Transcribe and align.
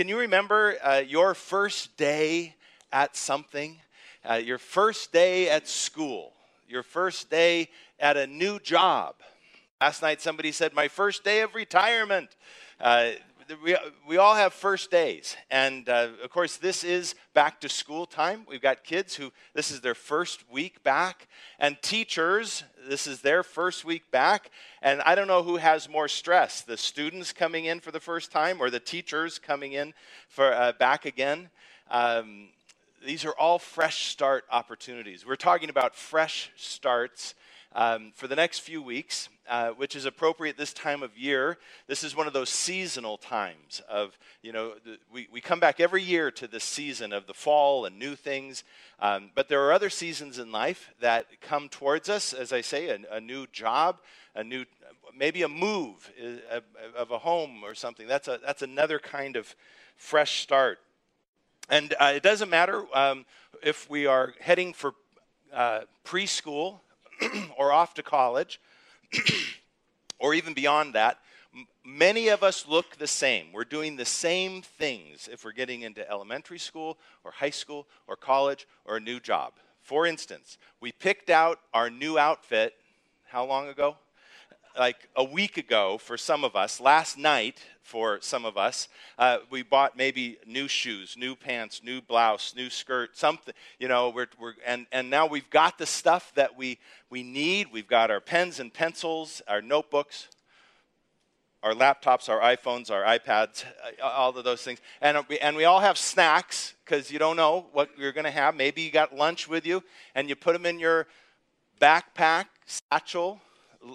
Can 0.00 0.08
you 0.08 0.20
remember 0.20 0.76
uh, 0.82 1.02
your 1.06 1.34
first 1.34 1.94
day 1.98 2.54
at 2.90 3.14
something? 3.14 3.76
Uh, 4.24 4.36
your 4.36 4.56
first 4.56 5.12
day 5.12 5.50
at 5.50 5.68
school? 5.68 6.32
Your 6.66 6.82
first 6.82 7.28
day 7.28 7.68
at 7.98 8.16
a 8.16 8.26
new 8.26 8.58
job? 8.60 9.16
Last 9.78 10.00
night 10.00 10.22
somebody 10.22 10.52
said, 10.52 10.72
My 10.72 10.88
first 10.88 11.22
day 11.22 11.42
of 11.42 11.54
retirement. 11.54 12.30
Uh, 12.80 13.10
we, 13.62 13.76
we 14.06 14.16
all 14.16 14.34
have 14.34 14.52
first 14.52 14.90
days. 14.90 15.36
And 15.50 15.88
uh, 15.88 16.08
of 16.22 16.30
course, 16.30 16.56
this 16.56 16.84
is 16.84 17.14
back 17.34 17.60
to 17.60 17.68
school 17.68 18.06
time. 18.06 18.44
We've 18.48 18.60
got 18.60 18.84
kids 18.84 19.14
who, 19.14 19.32
this 19.54 19.70
is 19.70 19.80
their 19.80 19.94
first 19.94 20.50
week 20.50 20.82
back. 20.82 21.28
And 21.58 21.80
teachers, 21.82 22.64
this 22.88 23.06
is 23.06 23.20
their 23.20 23.42
first 23.42 23.84
week 23.84 24.10
back. 24.10 24.50
And 24.82 25.00
I 25.02 25.14
don't 25.14 25.26
know 25.26 25.42
who 25.42 25.56
has 25.56 25.88
more 25.88 26.08
stress 26.08 26.62
the 26.62 26.76
students 26.76 27.32
coming 27.32 27.64
in 27.64 27.80
for 27.80 27.90
the 27.90 28.00
first 28.00 28.30
time 28.30 28.60
or 28.60 28.70
the 28.70 28.80
teachers 28.80 29.38
coming 29.38 29.72
in 29.72 29.94
for 30.28 30.52
uh, 30.52 30.72
back 30.72 31.04
again. 31.04 31.50
Um, 31.90 32.48
these 33.04 33.24
are 33.24 33.32
all 33.32 33.58
fresh 33.58 34.06
start 34.08 34.44
opportunities. 34.50 35.26
We're 35.26 35.36
talking 35.36 35.70
about 35.70 35.94
fresh 35.94 36.50
starts 36.56 37.34
um, 37.72 38.12
for 38.14 38.26
the 38.26 38.36
next 38.36 38.60
few 38.60 38.82
weeks, 38.82 39.28
uh, 39.48 39.70
which 39.70 39.94
is 39.94 40.04
appropriate 40.04 40.56
this 40.56 40.72
time 40.72 41.02
of 41.02 41.16
year. 41.16 41.58
This 41.86 42.02
is 42.02 42.16
one 42.16 42.26
of 42.26 42.32
those 42.32 42.50
seasonal 42.50 43.16
times 43.16 43.80
of, 43.88 44.18
you 44.42 44.52
know, 44.52 44.74
the, 44.84 44.98
we, 45.12 45.28
we 45.32 45.40
come 45.40 45.60
back 45.60 45.80
every 45.80 46.02
year 46.02 46.30
to 46.32 46.48
this 46.48 46.64
season 46.64 47.12
of 47.12 47.26
the 47.26 47.34
fall 47.34 47.84
and 47.84 47.98
new 47.98 48.16
things. 48.16 48.64
Um, 48.98 49.30
but 49.34 49.48
there 49.48 49.62
are 49.64 49.72
other 49.72 49.90
seasons 49.90 50.38
in 50.38 50.50
life 50.50 50.90
that 51.00 51.26
come 51.40 51.68
towards 51.68 52.08
us, 52.08 52.32
as 52.32 52.52
I 52.52 52.60
say, 52.60 52.88
a, 52.88 52.98
a 53.16 53.20
new 53.20 53.46
job, 53.52 54.00
a 54.34 54.42
new, 54.42 54.64
maybe 55.16 55.42
a 55.42 55.48
move 55.48 56.10
uh, 56.50 56.60
of 56.96 57.10
a 57.10 57.18
home 57.18 57.62
or 57.64 57.74
something. 57.74 58.06
That's, 58.06 58.28
a, 58.28 58.40
that's 58.44 58.62
another 58.62 58.98
kind 58.98 59.36
of 59.36 59.54
fresh 59.96 60.40
start. 60.42 60.80
And 61.68 61.94
uh, 62.00 62.12
it 62.16 62.24
doesn't 62.24 62.50
matter 62.50 62.84
um, 62.92 63.26
if 63.62 63.88
we 63.88 64.06
are 64.06 64.34
heading 64.40 64.72
for 64.72 64.94
uh, 65.52 65.82
preschool 66.04 66.80
or 67.56 67.72
off 67.72 67.94
to 67.94 68.02
college, 68.02 68.60
or 70.18 70.34
even 70.34 70.54
beyond 70.54 70.94
that, 70.94 71.18
many 71.84 72.28
of 72.28 72.42
us 72.42 72.66
look 72.66 72.96
the 72.96 73.06
same. 73.06 73.52
We're 73.52 73.64
doing 73.64 73.96
the 73.96 74.04
same 74.04 74.62
things 74.62 75.28
if 75.30 75.44
we're 75.44 75.52
getting 75.52 75.82
into 75.82 76.08
elementary 76.08 76.58
school 76.58 76.98
or 77.24 77.32
high 77.32 77.50
school 77.50 77.86
or 78.06 78.16
college 78.16 78.66
or 78.84 78.96
a 78.96 79.00
new 79.00 79.20
job. 79.20 79.54
For 79.80 80.06
instance, 80.06 80.58
we 80.80 80.92
picked 80.92 81.30
out 81.30 81.58
our 81.74 81.90
new 81.90 82.18
outfit 82.18 82.74
how 83.26 83.44
long 83.44 83.68
ago? 83.68 83.96
Like 84.78 85.08
a 85.16 85.24
week 85.24 85.56
ago 85.56 85.98
for 85.98 86.16
some 86.16 86.44
of 86.44 86.56
us, 86.56 86.80
last 86.80 87.18
night 87.18 87.60
for 87.82 88.18
some 88.20 88.44
of 88.44 88.56
us, 88.56 88.88
uh, 89.18 89.38
we 89.50 89.62
bought 89.62 89.96
maybe 89.96 90.38
new 90.46 90.68
shoes, 90.68 91.16
new 91.18 91.34
pants, 91.34 91.82
new 91.82 92.00
blouse, 92.00 92.54
new 92.56 92.70
skirt, 92.70 93.16
something, 93.16 93.54
you 93.78 93.88
know, 93.88 94.10
we're, 94.10 94.28
we're, 94.38 94.54
and, 94.64 94.86
and 94.92 95.10
now 95.10 95.26
we've 95.26 95.50
got 95.50 95.78
the 95.78 95.86
stuff 95.86 96.32
that 96.34 96.56
we, 96.56 96.78
we 97.10 97.22
need. 97.22 97.68
We've 97.72 97.88
got 97.88 98.10
our 98.10 98.20
pens 98.20 98.60
and 98.60 98.72
pencils, 98.72 99.42
our 99.48 99.60
notebooks, 99.60 100.28
our 101.62 101.74
laptops, 101.74 102.28
our 102.28 102.40
iPhones, 102.40 102.90
our 102.90 103.02
iPads, 103.02 103.64
uh, 104.02 104.06
all 104.06 104.36
of 104.36 104.44
those 104.44 104.62
things. 104.62 104.80
And 105.02 105.18
we, 105.28 105.38
and 105.38 105.56
we 105.56 105.64
all 105.64 105.80
have 105.80 105.98
snacks 105.98 106.74
because 106.84 107.10
you 107.10 107.18
don't 107.18 107.36
know 107.36 107.66
what 107.72 107.90
you're 107.98 108.12
going 108.12 108.24
to 108.24 108.30
have. 108.30 108.54
Maybe 108.54 108.82
you 108.82 108.90
got 108.90 109.14
lunch 109.14 109.48
with 109.48 109.66
you 109.66 109.82
and 110.14 110.28
you 110.28 110.36
put 110.36 110.52
them 110.52 110.64
in 110.64 110.78
your 110.78 111.06
backpack, 111.80 112.46
satchel, 112.66 113.40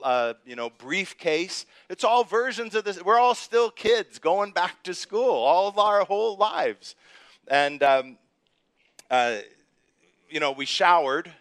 uh, 0.03 0.33
you 0.45 0.55
know, 0.55 0.69
briefcase. 0.69 1.65
It's 1.89 2.03
all 2.03 2.23
versions 2.23 2.75
of 2.75 2.83
this. 2.83 3.01
We're 3.03 3.19
all 3.19 3.35
still 3.35 3.69
kids 3.69 4.19
going 4.19 4.51
back 4.51 4.83
to 4.83 4.93
school 4.93 5.31
all 5.31 5.67
of 5.67 5.77
our 5.77 6.03
whole 6.03 6.37
lives. 6.37 6.95
And, 7.47 7.83
um, 7.83 8.17
uh, 9.09 9.37
you 10.29 10.39
know, 10.39 10.51
we 10.51 10.65
showered 10.65 11.31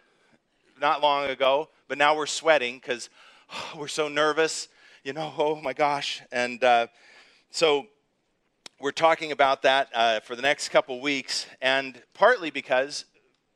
not 0.81 1.03
long 1.03 1.31
ago, 1.31 1.69
but 1.89 1.99
now 1.99 2.17
we're 2.17 2.27
sweating 2.27 2.77
because 2.77 3.09
oh, 3.53 3.75
we're 3.79 3.89
so 3.89 4.09
nervous, 4.09 4.69
you 5.03 5.13
know, 5.13 5.33
oh 5.39 5.57
my 5.57 5.73
gosh. 5.73 6.23
And 6.31 6.63
uh, 6.63 6.89
so 7.51 7.87
we're 8.81 8.93
talking 8.93 9.33
about 9.33 9.63
that 9.63 9.89
uh, 9.95 10.21
for 10.21 10.37
the 10.37 10.43
next 10.43 10.69
couple 10.69 11.01
weeks, 11.01 11.47
and 11.63 12.01
partly 12.13 12.51
because 12.51 13.07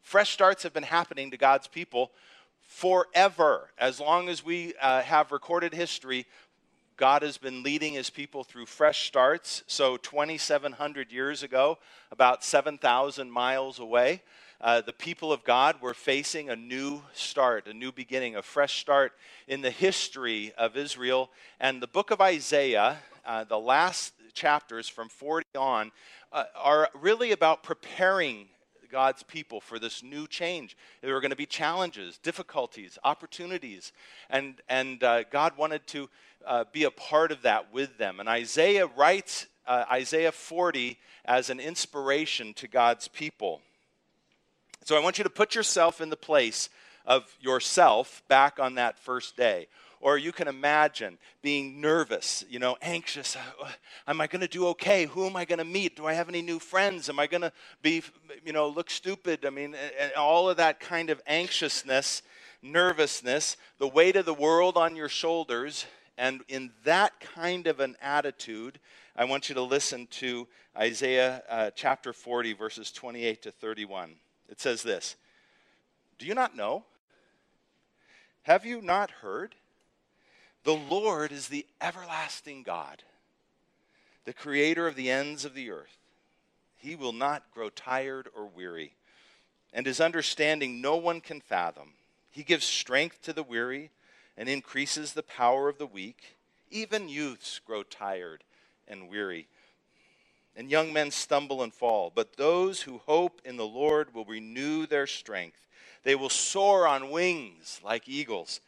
fresh 0.00 0.32
starts 0.32 0.62
have 0.62 0.72
been 0.72 0.84
happening 0.84 1.30
to 1.32 1.36
God's 1.36 1.66
people 1.66 2.12
forever. 2.68 3.70
As 3.78 3.98
long 3.98 4.28
as 4.28 4.44
we 4.44 4.74
uh, 4.80 5.00
have 5.00 5.32
recorded 5.32 5.74
history, 5.74 6.26
God 6.96 7.22
has 7.22 7.38
been 7.38 7.62
leading 7.62 7.94
his 7.94 8.10
people 8.10 8.44
through 8.44 8.66
fresh 8.66 9.06
starts. 9.06 9.64
So, 9.66 9.96
2,700 9.96 11.10
years 11.10 11.42
ago, 11.42 11.78
about 12.12 12.44
7,000 12.44 13.30
miles 13.30 13.78
away, 13.78 14.22
uh, 14.60 14.82
the 14.82 14.92
people 14.92 15.32
of 15.32 15.44
God 15.44 15.80
were 15.80 15.94
facing 15.94 16.50
a 16.50 16.56
new 16.56 17.02
start, 17.14 17.66
a 17.66 17.72
new 17.72 17.90
beginning, 17.90 18.36
a 18.36 18.42
fresh 18.42 18.80
start 18.80 19.12
in 19.46 19.62
the 19.62 19.70
history 19.70 20.52
of 20.58 20.76
Israel. 20.76 21.30
And 21.58 21.80
the 21.80 21.86
book 21.86 22.10
of 22.10 22.20
Isaiah, 22.20 22.98
uh, 23.24 23.44
the 23.44 23.58
last 23.58 24.12
chapters 24.34 24.88
from 24.88 25.08
40 25.08 25.46
on, 25.56 25.90
uh, 26.32 26.44
are 26.54 26.90
really 26.94 27.32
about 27.32 27.62
preparing 27.62 28.48
God's 28.90 29.22
people 29.22 29.60
for 29.60 29.78
this 29.78 30.02
new 30.02 30.26
change. 30.26 30.76
There 31.00 31.14
were 31.14 31.20
going 31.20 31.30
to 31.30 31.36
be 31.36 31.46
challenges, 31.46 32.18
difficulties, 32.18 32.98
opportunities, 33.04 33.92
and, 34.30 34.60
and 34.68 35.02
uh, 35.02 35.24
God 35.24 35.56
wanted 35.56 35.86
to 35.88 36.08
uh, 36.46 36.64
be 36.72 36.84
a 36.84 36.90
part 36.90 37.32
of 37.32 37.42
that 37.42 37.72
with 37.72 37.98
them. 37.98 38.20
And 38.20 38.28
Isaiah 38.28 38.86
writes 38.86 39.46
uh, 39.66 39.84
Isaiah 39.90 40.32
40 40.32 40.98
as 41.24 41.50
an 41.50 41.60
inspiration 41.60 42.54
to 42.54 42.68
God's 42.68 43.08
people. 43.08 43.60
So 44.84 44.96
I 44.96 45.00
want 45.00 45.18
you 45.18 45.24
to 45.24 45.30
put 45.30 45.54
yourself 45.54 46.00
in 46.00 46.08
the 46.08 46.16
place 46.16 46.70
of 47.04 47.24
yourself 47.40 48.22
back 48.28 48.58
on 48.58 48.76
that 48.76 48.98
first 48.98 49.36
day. 49.36 49.68
Or 50.00 50.16
you 50.16 50.32
can 50.32 50.46
imagine 50.46 51.18
being 51.42 51.80
nervous, 51.80 52.44
you 52.48 52.58
know, 52.58 52.76
anxious. 52.80 53.36
Uh, 53.36 53.68
am 54.06 54.20
I 54.20 54.26
going 54.26 54.40
to 54.40 54.48
do 54.48 54.68
okay? 54.68 55.06
Who 55.06 55.26
am 55.26 55.36
I 55.36 55.44
going 55.44 55.58
to 55.58 55.64
meet? 55.64 55.96
Do 55.96 56.06
I 56.06 56.12
have 56.12 56.28
any 56.28 56.42
new 56.42 56.58
friends? 56.58 57.08
Am 57.08 57.18
I 57.18 57.26
going 57.26 57.40
to 57.40 57.52
be, 57.82 58.02
you 58.44 58.52
know, 58.52 58.68
look 58.68 58.90
stupid? 58.90 59.44
I 59.44 59.50
mean, 59.50 59.74
all 60.16 60.48
of 60.48 60.56
that 60.58 60.78
kind 60.78 61.10
of 61.10 61.20
anxiousness, 61.26 62.22
nervousness, 62.62 63.56
the 63.78 63.88
weight 63.88 64.16
of 64.16 64.24
the 64.24 64.34
world 64.34 64.76
on 64.76 64.94
your 64.94 65.08
shoulders. 65.08 65.86
And 66.16 66.42
in 66.48 66.70
that 66.84 67.18
kind 67.20 67.66
of 67.66 67.80
an 67.80 67.96
attitude, 68.00 68.78
I 69.16 69.24
want 69.24 69.48
you 69.48 69.54
to 69.56 69.62
listen 69.62 70.06
to 70.12 70.46
Isaiah 70.76 71.42
uh, 71.48 71.70
chapter 71.74 72.12
40, 72.12 72.52
verses 72.52 72.92
28 72.92 73.42
to 73.42 73.50
31. 73.50 74.14
It 74.48 74.60
says 74.60 74.82
this 74.82 75.16
Do 76.18 76.26
you 76.26 76.34
not 76.34 76.56
know? 76.56 76.84
Have 78.42 78.64
you 78.64 78.80
not 78.80 79.10
heard? 79.10 79.54
The 80.64 80.74
Lord 80.74 81.32
is 81.32 81.48
the 81.48 81.66
everlasting 81.80 82.62
God, 82.62 83.02
the 84.24 84.32
creator 84.32 84.86
of 84.86 84.96
the 84.96 85.10
ends 85.10 85.44
of 85.44 85.54
the 85.54 85.70
earth. 85.70 85.96
He 86.76 86.94
will 86.94 87.12
not 87.12 87.50
grow 87.52 87.70
tired 87.70 88.28
or 88.36 88.46
weary, 88.46 88.92
and 89.72 89.86
his 89.86 90.00
understanding 90.00 90.80
no 90.80 90.96
one 90.96 91.20
can 91.20 91.40
fathom. 91.40 91.94
He 92.30 92.42
gives 92.42 92.64
strength 92.64 93.22
to 93.22 93.32
the 93.32 93.42
weary 93.42 93.90
and 94.36 94.48
increases 94.48 95.12
the 95.12 95.22
power 95.22 95.68
of 95.68 95.78
the 95.78 95.86
weak. 95.86 96.36
Even 96.70 97.08
youths 97.08 97.60
grow 97.64 97.82
tired 97.82 98.44
and 98.86 99.08
weary, 99.08 99.48
and 100.54 100.70
young 100.70 100.92
men 100.92 101.10
stumble 101.10 101.62
and 101.62 101.72
fall. 101.72 102.12
But 102.14 102.36
those 102.36 102.82
who 102.82 102.98
hope 102.98 103.40
in 103.44 103.56
the 103.56 103.66
Lord 103.66 104.14
will 104.14 104.24
renew 104.24 104.86
their 104.86 105.06
strength. 105.06 105.66
They 106.04 106.14
will 106.14 106.28
soar 106.28 106.86
on 106.86 107.10
wings 107.10 107.80
like 107.82 108.08
eagles. 108.08 108.60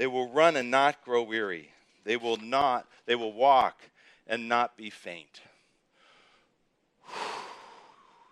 They 0.00 0.06
will 0.06 0.30
run 0.30 0.56
and 0.56 0.70
not 0.70 1.04
grow 1.04 1.22
weary. 1.22 1.68
They 2.04 2.16
will 2.16 2.38
not, 2.38 2.86
they 3.04 3.16
will 3.16 3.34
walk 3.34 3.82
and 4.26 4.48
not 4.48 4.74
be 4.74 4.88
faint. 4.88 5.42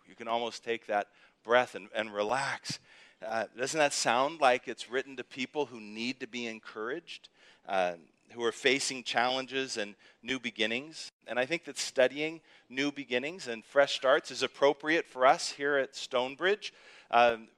You 0.08 0.14
can 0.16 0.28
almost 0.28 0.64
take 0.64 0.86
that 0.86 1.08
breath 1.44 1.74
and, 1.74 1.90
and 1.94 2.14
relax. 2.14 2.78
Uh, 3.22 3.44
doesn't 3.54 3.76
that 3.76 3.92
sound 3.92 4.40
like 4.40 4.66
it's 4.66 4.88
written 4.88 5.14
to 5.16 5.24
people 5.24 5.66
who 5.66 5.78
need 5.78 6.20
to 6.20 6.26
be 6.26 6.46
encouraged, 6.46 7.28
uh, 7.68 7.96
who 8.32 8.42
are 8.42 8.50
facing 8.50 9.02
challenges 9.02 9.76
and 9.76 9.94
new 10.22 10.40
beginnings? 10.40 11.12
And 11.26 11.38
I 11.38 11.44
think 11.44 11.66
that 11.66 11.76
studying 11.76 12.40
new 12.70 12.90
beginnings 12.90 13.46
and 13.46 13.62
fresh 13.62 13.94
starts 13.94 14.30
is 14.30 14.42
appropriate 14.42 15.06
for 15.06 15.26
us 15.26 15.50
here 15.50 15.76
at 15.76 15.94
Stonebridge. 15.94 16.72
Um, 17.10 17.48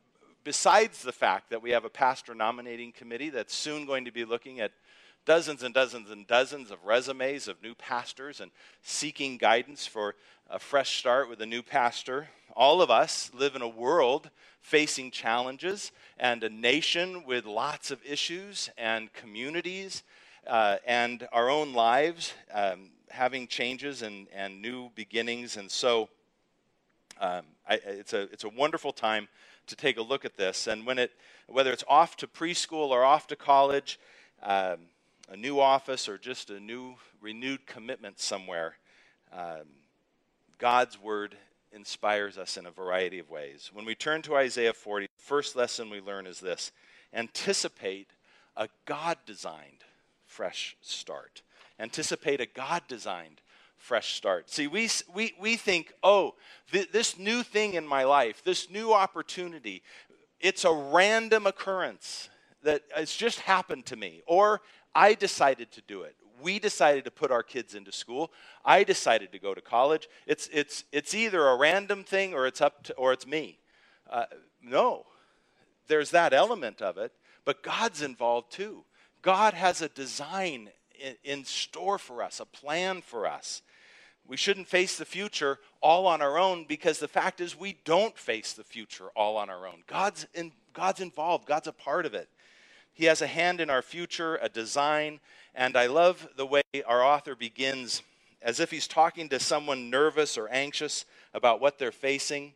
besides 0.45 1.03
the 1.03 1.13
fact 1.13 1.51
that 1.51 1.63
we 1.63 1.71
have 1.71 1.85
a 1.85 1.91
pastor 1.91 2.35
nominating 2.35 2.93
committee 2.93 3.31
that's 3.31 3.55
soon 3.55 3.87
going 3.87 4.05
to 4.05 4.13
be 4.13 4.25
looking 4.25 4.61
at 4.61 4.73
dozens 5.25 5.63
and 5.63 5.75
dozens 5.75 6.11
and 6.11 6.27
dozens 6.27 6.71
of 6.71 6.85
resumes 6.85 7.49
of 7.49 7.63
new 7.63 7.75
pastors 7.75 8.41
and 8.41 8.51
seeking 8.83 9.37
guidance 9.37 9.87
for 9.87 10.15
a 10.49 10.59
fresh 10.59 10.99
start 10.99 11.29
with 11.29 11.41
a 11.41 11.47
new 11.47 11.63
pastor. 11.63 12.29
All 12.57 12.83
of 12.83 12.91
us 12.91 13.31
live 13.35 13.55
in 13.55 13.63
a 13.63 13.69
world 13.69 14.31
facing 14.61 15.11
challenges 15.11 15.93
and 16.19 16.43
a 16.43 16.49
nation 16.49 17.25
with 17.25 17.45
lots 17.47 17.91
of 17.91 18.01
issues 18.05 18.71
and 18.77 19.13
communities 19.13 20.03
uh, 20.47 20.77
and 20.87 21.29
our 21.33 21.51
own 21.51 21.73
lives 21.73 22.33
um, 22.53 22.91
having 23.11 23.47
changes 23.47 24.03
and, 24.03 24.27
and 24.35 24.61
new 24.61 24.91
beginnings. 24.95 25.57
And 25.57 25.71
so 25.71 26.09
um, 27.21 27.43
I, 27.69 27.75
it's, 27.75 28.13
a, 28.13 28.23
it's 28.33 28.45
a 28.45 28.49
wonderful 28.49 28.93
time 28.93 29.29
to 29.71 29.77
take 29.77 29.97
a 29.97 30.03
look 30.03 30.25
at 30.25 30.37
this. 30.37 30.67
And 30.67 30.87
when 30.87 30.99
it, 30.99 31.13
whether 31.49 31.73
it's 31.73 31.85
off 31.89 32.17
to 32.19 32.27
preschool 32.27 32.91
or 32.91 33.03
off 33.03 33.27
to 33.29 33.37
college, 33.37 33.99
um, 34.43 34.77
a 35.29 35.37
new 35.37 35.59
office 35.59 36.09
or 36.09 36.19
just 36.19 36.51
a 36.51 36.61
new 36.61 36.95
renewed 37.21 37.67
commitment 37.67 38.21
somewhere, 38.21 38.75
um, 39.33 39.67
God's 40.59 41.01
word 41.01 41.37
inspires 41.73 42.37
us 42.37 42.57
in 42.57 42.67
a 42.67 42.71
variety 42.71 43.19
of 43.19 43.31
ways. 43.31 43.71
When 43.73 43.85
we 43.85 43.95
turn 43.95 44.23
to 44.23 44.37
Isaiah 44.37 44.73
40, 44.73 45.07
the 45.07 45.23
first 45.23 45.57
lesson 45.57 45.89
we 45.89 46.01
learn 46.01 46.27
is 46.27 46.41
this 46.41 46.73
anticipate 47.13 48.11
a 48.57 48.69
God 48.85 49.19
designed 49.27 49.85
fresh 50.27 50.77
start. 50.81 51.43
Anticipate 51.79 52.41
a 52.41 52.47
God 52.47 52.83
designed 52.89 53.41
fresh 53.81 54.15
start. 54.15 54.51
See, 54.51 54.67
we, 54.67 54.89
we, 55.15 55.35
we 55.41 55.57
think, 55.57 55.93
oh, 56.03 56.35
th- 56.71 56.93
this 56.93 57.19
new 57.19 57.43
thing 57.43 57.75
in 57.75 57.87
my 57.87 58.05
life, 58.05 58.45
this 58.45 58.71
new 58.71 58.93
opportunity, 58.93 59.83
it's 60.39 60.65
a 60.65 60.73
random 60.73 61.47
occurrence 61.47 62.29
that 62.63 62.83
it's 62.97 63.17
just 63.17 63.41
happened 63.41 63.87
to 63.87 63.97
me, 63.97 64.23
or 64.27 64.61
I 64.95 65.15
decided 65.15 65.73
to 65.73 65.83
do 65.83 66.03
it. 66.03 66.15
We 66.43 66.59
decided 66.59 67.05
to 67.05 67.11
put 67.11 67.31
our 67.31 67.43
kids 67.43 67.75
into 67.75 67.91
school. 67.91 68.33
I 68.65 68.85
decided 68.85 69.33
to 69.33 69.39
go 69.39 69.55
to 69.55 69.61
college. 69.61 70.09
It's, 70.27 70.49
it's, 70.53 70.85
it's 70.93 71.15
either 71.15 71.49
a 71.49 71.57
random 71.57 72.05
thing 72.05 72.35
or 72.35 72.47
it's 72.47 72.61
up 72.61 72.85
to, 72.85 72.95
or 72.95 73.13
it's 73.13 73.27
me. 73.27 73.59
Uh, 74.09 74.27
no, 74.63 75.07
there's 75.89 76.11
that 76.11 76.33
element 76.33 76.83
of 76.83 76.99
it, 76.99 77.13
but 77.45 77.63
God's 77.63 78.03
involved 78.03 78.53
too. 78.53 78.85
God 79.23 79.55
has 79.55 79.83
a 79.83 79.89
design 79.89 80.71
in, 80.99 81.17
in 81.25 81.45
store 81.45 81.99
for 81.99 82.23
us, 82.23 82.41
a 82.41 82.47
plan 82.47 83.01
for 83.03 83.27
us. 83.27 83.63
We 84.31 84.37
shouldn't 84.37 84.69
face 84.69 84.97
the 84.97 85.05
future 85.05 85.59
all 85.81 86.07
on 86.07 86.23
our 86.23 86.39
own 86.39 86.65
because 86.69 87.01
the 87.01 87.09
fact 87.09 87.41
is 87.41 87.59
we 87.59 87.79
don't 87.85 88.17
face 88.17 88.53
the 88.53 88.63
future 88.63 89.09
all 89.17 89.37
on 89.37 89.51
our 89.51 89.67
own. 89.67 89.83
God's, 89.89 90.25
in, 90.35 90.53
God's 90.73 91.01
involved, 91.01 91.49
God's 91.49 91.67
a 91.67 91.73
part 91.73 92.07
of 92.07 92.15
it. 92.15 92.29
He 92.93 93.07
has 93.07 93.23
a 93.23 93.27
hand 93.27 93.61
in 93.61 93.71
our 93.71 93.83
future, 93.83 94.39
a 94.41 94.49
design, 94.49 95.19
and 95.53 95.77
I 95.77 95.89
love 95.89 96.29
the 96.37 96.47
way 96.47 96.63
our 96.87 97.03
author 97.03 97.35
begins 97.35 98.03
as 98.41 98.61
if 98.61 98.71
he's 98.71 98.87
talking 98.87 99.29
to 99.31 99.41
someone 99.41 99.91
nervous 99.91 100.39
or 100.39 100.47
anxious 100.47 101.07
about 101.35 101.61
what 101.61 101.81
they're 101.81 101.91
facing. 101.91 102.53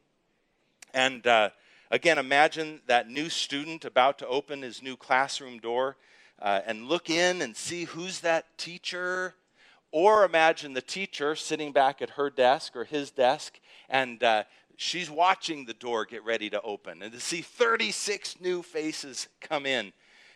And 0.92 1.26
uh, 1.26 1.50
again, 1.90 2.18
imagine 2.18 2.82
that 2.86 3.10
new 3.10 3.28
student 3.28 3.84
about 3.84 4.20
to 4.20 4.28
open 4.28 4.62
his 4.62 4.80
new 4.80 4.96
classroom 4.96 5.58
door 5.58 5.96
uh, 6.40 6.60
and 6.66 6.86
look 6.86 7.10
in 7.10 7.42
and 7.42 7.56
see 7.56 7.82
who's 7.82 8.20
that 8.20 8.58
teacher. 8.58 9.34
Or 9.94 10.24
imagine 10.24 10.72
the 10.72 10.82
teacher 10.82 11.36
sitting 11.36 11.70
back 11.70 12.02
at 12.02 12.10
her 12.10 12.28
desk 12.28 12.74
or 12.74 12.82
his 12.82 13.12
desk, 13.12 13.60
and 13.88 14.20
uh, 14.24 14.42
she's 14.74 15.08
watching 15.08 15.66
the 15.66 15.72
door 15.72 16.04
get 16.04 16.24
ready 16.24 16.50
to 16.50 16.60
open, 16.62 17.00
and 17.00 17.12
to 17.12 17.20
see 17.20 17.42
36 17.42 18.40
new 18.40 18.60
faces 18.64 19.28
come 19.40 19.66
in 19.66 19.92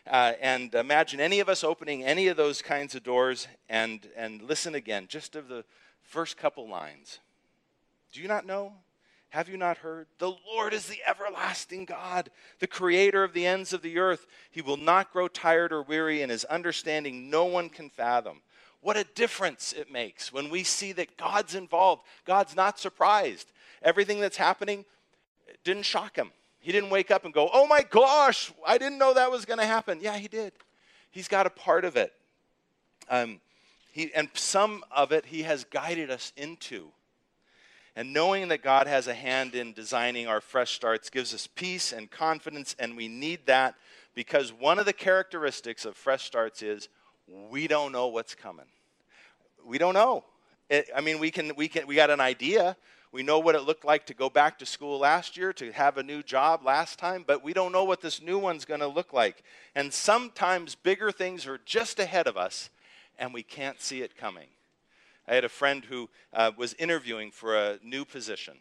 uh, 0.06 0.34
and 0.40 0.72
imagine 0.76 1.19
any 1.19 1.40
of 1.40 1.49
us 1.49 1.64
opening 1.64 2.05
any 2.05 2.28
of 2.28 2.37
those 2.37 2.62
kinds 2.62 2.94
of 2.94 3.02
doors 3.02 3.49
and, 3.69 4.06
and 4.16 4.43
listen 4.43 4.76
again, 4.76 5.06
just 5.08 5.34
of 5.34 5.49
the 5.49 5.64
first 6.02 6.37
couple 6.37 6.69
lines. 6.69 7.19
Do 8.12 8.22
you 8.22 8.28
not 8.28 8.46
know? 8.46 8.75
Have 9.31 9.49
you 9.49 9.56
not 9.56 9.78
heard? 9.78 10.06
The 10.19 10.37
Lord 10.46 10.72
is 10.72 10.87
the 10.87 11.00
everlasting 11.04 11.84
God, 11.84 12.31
the 12.61 12.69
creator 12.69 13.25
of 13.25 13.32
the 13.32 13.44
ends 13.44 13.72
of 13.72 13.82
the 13.82 13.99
earth. 13.99 14.28
He 14.52 14.62
will 14.62 14.76
not 14.76 15.12
grow 15.12 15.26
tired 15.26 15.72
or 15.72 15.82
weary, 15.82 16.22
and 16.22 16.31
his 16.31 16.44
understanding 16.44 17.28
no 17.28 17.44
one 17.44 17.70
can 17.70 17.90
fathom. 17.90 18.40
What 18.80 18.96
a 18.96 19.04
difference 19.04 19.72
it 19.72 19.90
makes 19.90 20.32
when 20.32 20.50
we 20.50 20.62
see 20.62 20.92
that 20.92 21.16
God's 21.16 21.54
involved. 21.54 22.02
God's 22.25 22.54
not 22.54 22.78
surprised. 22.78 23.50
Everything 23.82 24.20
that's 24.20 24.36
happening 24.36 24.84
didn't 25.64 25.84
shock 25.84 26.16
him. 26.16 26.30
He 26.60 26.72
didn't 26.72 26.90
wake 26.90 27.10
up 27.10 27.25
and 27.25 27.32
go, 27.32 27.48
oh 27.52 27.66
my 27.66 27.82
gosh, 27.82 28.52
I 28.66 28.78
didn't 28.78 28.98
know 28.98 29.14
that 29.14 29.30
was 29.30 29.44
going 29.44 29.58
to 29.58 29.66
happen. 29.66 29.98
Yeah, 30.00 30.16
he 30.16 30.28
did. 30.28 30.52
He's 31.10 31.28
got 31.28 31.46
a 31.46 31.50
part 31.50 31.84
of 31.84 31.96
it. 31.96 32.12
Um, 33.08 33.40
he, 33.92 34.12
and 34.14 34.28
some 34.34 34.84
of 34.90 35.12
it 35.12 35.26
he 35.26 35.42
has 35.42 35.64
guided 35.64 36.10
us 36.10 36.32
into. 36.36 36.88
And 37.96 38.12
knowing 38.12 38.48
that 38.48 38.62
God 38.62 38.86
has 38.86 39.08
a 39.08 39.14
hand 39.14 39.56
in 39.56 39.72
designing 39.72 40.28
our 40.28 40.40
fresh 40.40 40.72
starts 40.72 41.10
gives 41.10 41.34
us 41.34 41.48
peace 41.48 41.92
and 41.92 42.08
confidence, 42.08 42.76
and 42.78 42.96
we 42.96 43.08
need 43.08 43.46
that 43.46 43.75
because 44.14 44.52
one 44.52 44.78
of 44.78 44.86
the 44.86 44.92
characteristics 44.92 45.84
of 45.84 45.96
fresh 45.96 46.25
starts 46.25 46.62
is 46.62 46.88
we 47.50 47.66
don't 47.66 47.92
know 47.92 48.08
what's 48.08 48.34
coming. 48.34 48.66
We 49.64 49.78
don't 49.78 49.94
know. 49.94 50.25
It, 50.70 50.88
I 50.94 51.00
mean, 51.00 51.19
we 51.19 51.30
can, 51.30 51.52
we 51.56 51.69
can, 51.69 51.86
we 51.86 51.94
got 51.94 52.10
an 52.10 52.20
idea. 52.20 52.76
We 53.10 53.22
know 53.22 53.38
what 53.38 53.54
it 53.54 53.62
looked 53.62 53.84
like 53.84 54.04
to 54.06 54.14
go 54.14 54.28
back 54.28 54.58
to 54.58 54.66
school 54.66 54.98
last 54.98 55.36
year, 55.36 55.52
to 55.54 55.72
have 55.72 55.96
a 55.96 56.02
new 56.02 56.22
job 56.22 56.62
last 56.64 56.98
time, 56.98 57.25
but 57.26 57.42
we 57.42 57.54
don't 57.54 57.72
know 57.72 57.84
what 57.84 58.02
this 58.02 58.20
new 58.20 58.38
one's 58.38 58.66
going 58.66 58.80
to 58.80 58.86
look 58.86 59.12
like. 59.14 59.42
And 59.75 59.92
sometimes 59.92 60.75
bigger 60.75 61.10
things 61.10 61.46
are 61.46 61.58
just 61.64 61.98
ahead 61.98 62.26
of 62.26 62.36
us, 62.36 62.69
and 63.19 63.32
we 63.32 63.42
can't 63.42 63.80
see 63.80 64.02
it 64.02 64.16
coming. 64.16 64.48
I 65.26 65.34
had 65.34 65.44
a 65.44 65.48
friend 65.48 65.84
who 65.84 66.10
uh, 66.34 66.52
was 66.56 66.75
interviewing 66.75 67.30
for 67.30 67.56
a 67.56 67.78
new 67.82 68.04
position, 68.04 68.54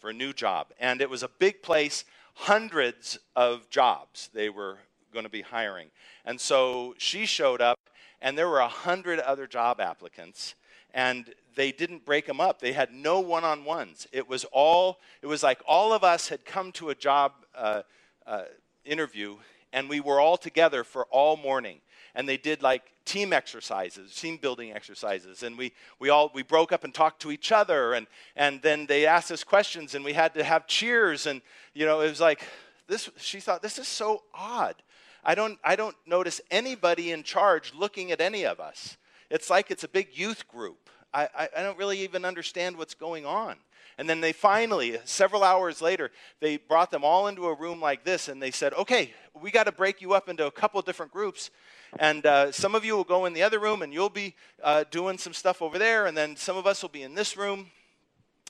for 0.00 0.10
a 0.10 0.14
new 0.14 0.32
job, 0.32 0.68
and 0.80 1.00
it 1.00 1.10
was 1.10 1.22
a 1.22 1.30
big 1.38 1.62
place, 1.62 2.04
hundreds 2.34 3.18
of 3.36 3.70
jobs 3.70 4.30
they 4.34 4.48
were 4.48 4.78
going 5.12 5.24
to 5.24 5.30
be 5.30 5.42
hiring. 5.42 5.88
And 6.24 6.40
so 6.40 6.94
she 6.98 7.26
showed 7.26 7.60
up, 7.60 7.78
and 8.22 8.38
there 8.38 8.48
were 8.48 8.60
a 8.60 8.68
hundred 8.68 9.18
other 9.18 9.46
job 9.46 9.80
applicants 9.80 10.54
and 10.94 11.34
they 11.54 11.72
didn't 11.72 12.04
break 12.06 12.26
them 12.26 12.40
up. 12.40 12.60
They 12.60 12.72
had 12.72 12.94
no 12.94 13.20
one 13.20 13.44
on 13.44 13.64
ones. 13.64 14.06
It 14.12 14.28
was 14.28 14.46
all, 14.52 15.00
it 15.20 15.26
was 15.26 15.42
like 15.42 15.60
all 15.66 15.92
of 15.92 16.04
us 16.04 16.28
had 16.28 16.44
come 16.44 16.72
to 16.72 16.90
a 16.90 16.94
job 16.94 17.32
uh, 17.54 17.82
uh, 18.26 18.44
interview 18.84 19.36
and 19.72 19.88
we 19.88 20.00
were 20.00 20.20
all 20.20 20.36
together 20.36 20.84
for 20.84 21.06
all 21.10 21.36
morning. 21.36 21.80
And 22.14 22.28
they 22.28 22.36
did 22.36 22.62
like 22.62 22.82
team 23.04 23.32
exercises, 23.32 24.14
team 24.14 24.36
building 24.36 24.72
exercises. 24.72 25.42
And 25.42 25.58
we, 25.58 25.72
we 25.98 26.10
all, 26.10 26.30
we 26.34 26.42
broke 26.42 26.72
up 26.72 26.84
and 26.84 26.94
talked 26.94 27.22
to 27.22 27.32
each 27.32 27.50
other. 27.50 27.94
And, 27.94 28.06
and 28.36 28.60
then 28.62 28.86
they 28.86 29.06
asked 29.06 29.32
us 29.32 29.42
questions 29.42 29.94
and 29.94 30.04
we 30.04 30.12
had 30.12 30.34
to 30.34 30.44
have 30.44 30.66
cheers. 30.66 31.26
And, 31.26 31.40
you 31.74 31.86
know, 31.86 32.00
it 32.02 32.08
was 32.08 32.20
like, 32.20 32.42
this, 32.86 33.08
she 33.16 33.40
thought, 33.40 33.62
this 33.62 33.78
is 33.78 33.88
so 33.88 34.22
odd. 34.34 34.74
I 35.24 35.34
don't, 35.34 35.58
I 35.62 35.76
don't 35.76 35.96
notice 36.06 36.40
anybody 36.50 37.12
in 37.12 37.22
charge 37.22 37.72
looking 37.74 38.10
at 38.10 38.20
any 38.20 38.44
of 38.44 38.60
us. 38.60 38.96
It's 39.30 39.48
like 39.48 39.70
it's 39.70 39.84
a 39.84 39.88
big 39.88 40.08
youth 40.12 40.48
group. 40.48 40.90
I, 41.14 41.28
I, 41.36 41.48
I 41.56 41.62
don't 41.62 41.78
really 41.78 42.00
even 42.00 42.24
understand 42.24 42.76
what's 42.76 42.94
going 42.94 43.24
on. 43.24 43.56
And 43.98 44.08
then 44.08 44.20
they 44.20 44.32
finally, 44.32 44.98
several 45.04 45.44
hours 45.44 45.82
later, 45.82 46.10
they 46.40 46.56
brought 46.56 46.90
them 46.90 47.04
all 47.04 47.28
into 47.28 47.46
a 47.46 47.54
room 47.54 47.80
like 47.80 48.04
this 48.04 48.28
and 48.28 48.42
they 48.42 48.50
said, 48.50 48.72
okay, 48.74 49.12
we 49.40 49.50
got 49.50 49.64
to 49.64 49.72
break 49.72 50.00
you 50.00 50.14
up 50.14 50.28
into 50.28 50.46
a 50.46 50.50
couple 50.50 50.80
different 50.82 51.12
groups. 51.12 51.50
And 51.98 52.24
uh, 52.24 52.52
some 52.52 52.74
of 52.74 52.84
you 52.84 52.96
will 52.96 53.04
go 53.04 53.26
in 53.26 53.34
the 53.34 53.42
other 53.42 53.58
room 53.58 53.82
and 53.82 53.92
you'll 53.92 54.08
be 54.08 54.34
uh, 54.62 54.84
doing 54.90 55.18
some 55.18 55.34
stuff 55.34 55.60
over 55.60 55.78
there. 55.78 56.06
And 56.06 56.16
then 56.16 56.36
some 56.36 56.56
of 56.56 56.66
us 56.66 56.82
will 56.82 56.88
be 56.88 57.02
in 57.02 57.14
this 57.14 57.36
room. 57.36 57.70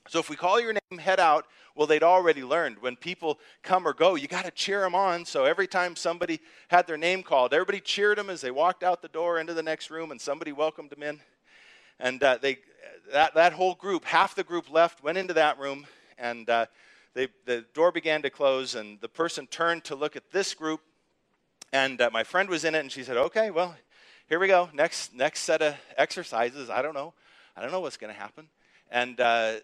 So 0.09 0.18
if 0.18 0.28
we 0.28 0.37
call 0.37 0.61
your 0.61 0.73
name, 0.73 0.99
head 0.99 1.21
out. 1.21 1.47
Well, 1.75 1.87
they'd 1.87 2.02
already 2.02 2.42
learned 2.42 2.78
when 2.80 2.97
people 2.97 3.38
come 3.62 3.87
or 3.87 3.94
go, 3.94 4.14
you 4.14 4.28
got 4.28 4.44
to 4.44 4.50
cheer 4.50 4.80
them 4.80 4.94
on. 4.94 5.25
So 5.25 5.44
every 5.44 5.66
time 5.66 5.97
somebody 5.97 6.40
had 6.68 6.87
their 6.87 6.99
name 6.99 7.23
called, 7.23 7.54
everybody 7.54 7.80
cheered 7.80 8.18
them 8.18 8.28
as 8.28 8.40
they 8.40 8.50
walked 8.50 8.82
out 8.82 9.00
the 9.00 9.09
door 9.09 9.38
into 9.38 9.54
the 9.54 9.62
next 9.62 9.90
room, 9.90 10.11
and 10.11 10.21
somebody 10.21 10.52
welcomed 10.52 10.90
them 10.90 11.02
in. 11.02 11.21
And 11.99 12.23
uh, 12.23 12.38
they, 12.42 12.59
that, 13.12 13.35
that 13.35 13.52
whole 13.52 13.75
group, 13.75 14.04
half 14.04 14.35
the 14.35 14.44
group 14.44 14.71
left, 14.71 15.02
went 15.02 15.16
into 15.16 15.35
that 15.35 15.59
room, 15.59 15.87
and 16.18 16.49
uh, 16.50 16.66
they, 17.14 17.28
the 17.47 17.64
door 17.73 17.92
began 17.92 18.23
to 18.23 18.30
close, 18.30 18.75
and 18.75 19.00
the 19.00 19.09
person 19.09 19.47
turned 19.47 19.85
to 19.85 19.94
look 19.94 20.16
at 20.16 20.30
this 20.30 20.52
group, 20.52 20.80
and 21.73 22.00
uh, 22.00 22.11
my 22.12 22.25
friend 22.25 22.49
was 22.49 22.64
in 22.64 22.75
it, 22.75 22.80
and 22.80 22.92
she 22.92 23.02
said, 23.02 23.16
"Okay, 23.16 23.50
well, 23.50 23.76
here 24.28 24.38
we 24.38 24.47
go. 24.47 24.68
Next, 24.75 25.14
next 25.14 25.40
set 25.40 25.62
of 25.62 25.75
exercises. 25.97 26.68
I 26.71 26.82
don't 26.82 26.94
know. 26.94 27.14
I 27.56 27.62
don't 27.62 27.71
know 27.71 27.80
what's 27.80 27.97
going 27.97 28.12
to 28.12 28.18
happen." 28.18 28.49
And 28.90 29.21
uh, 29.21 29.54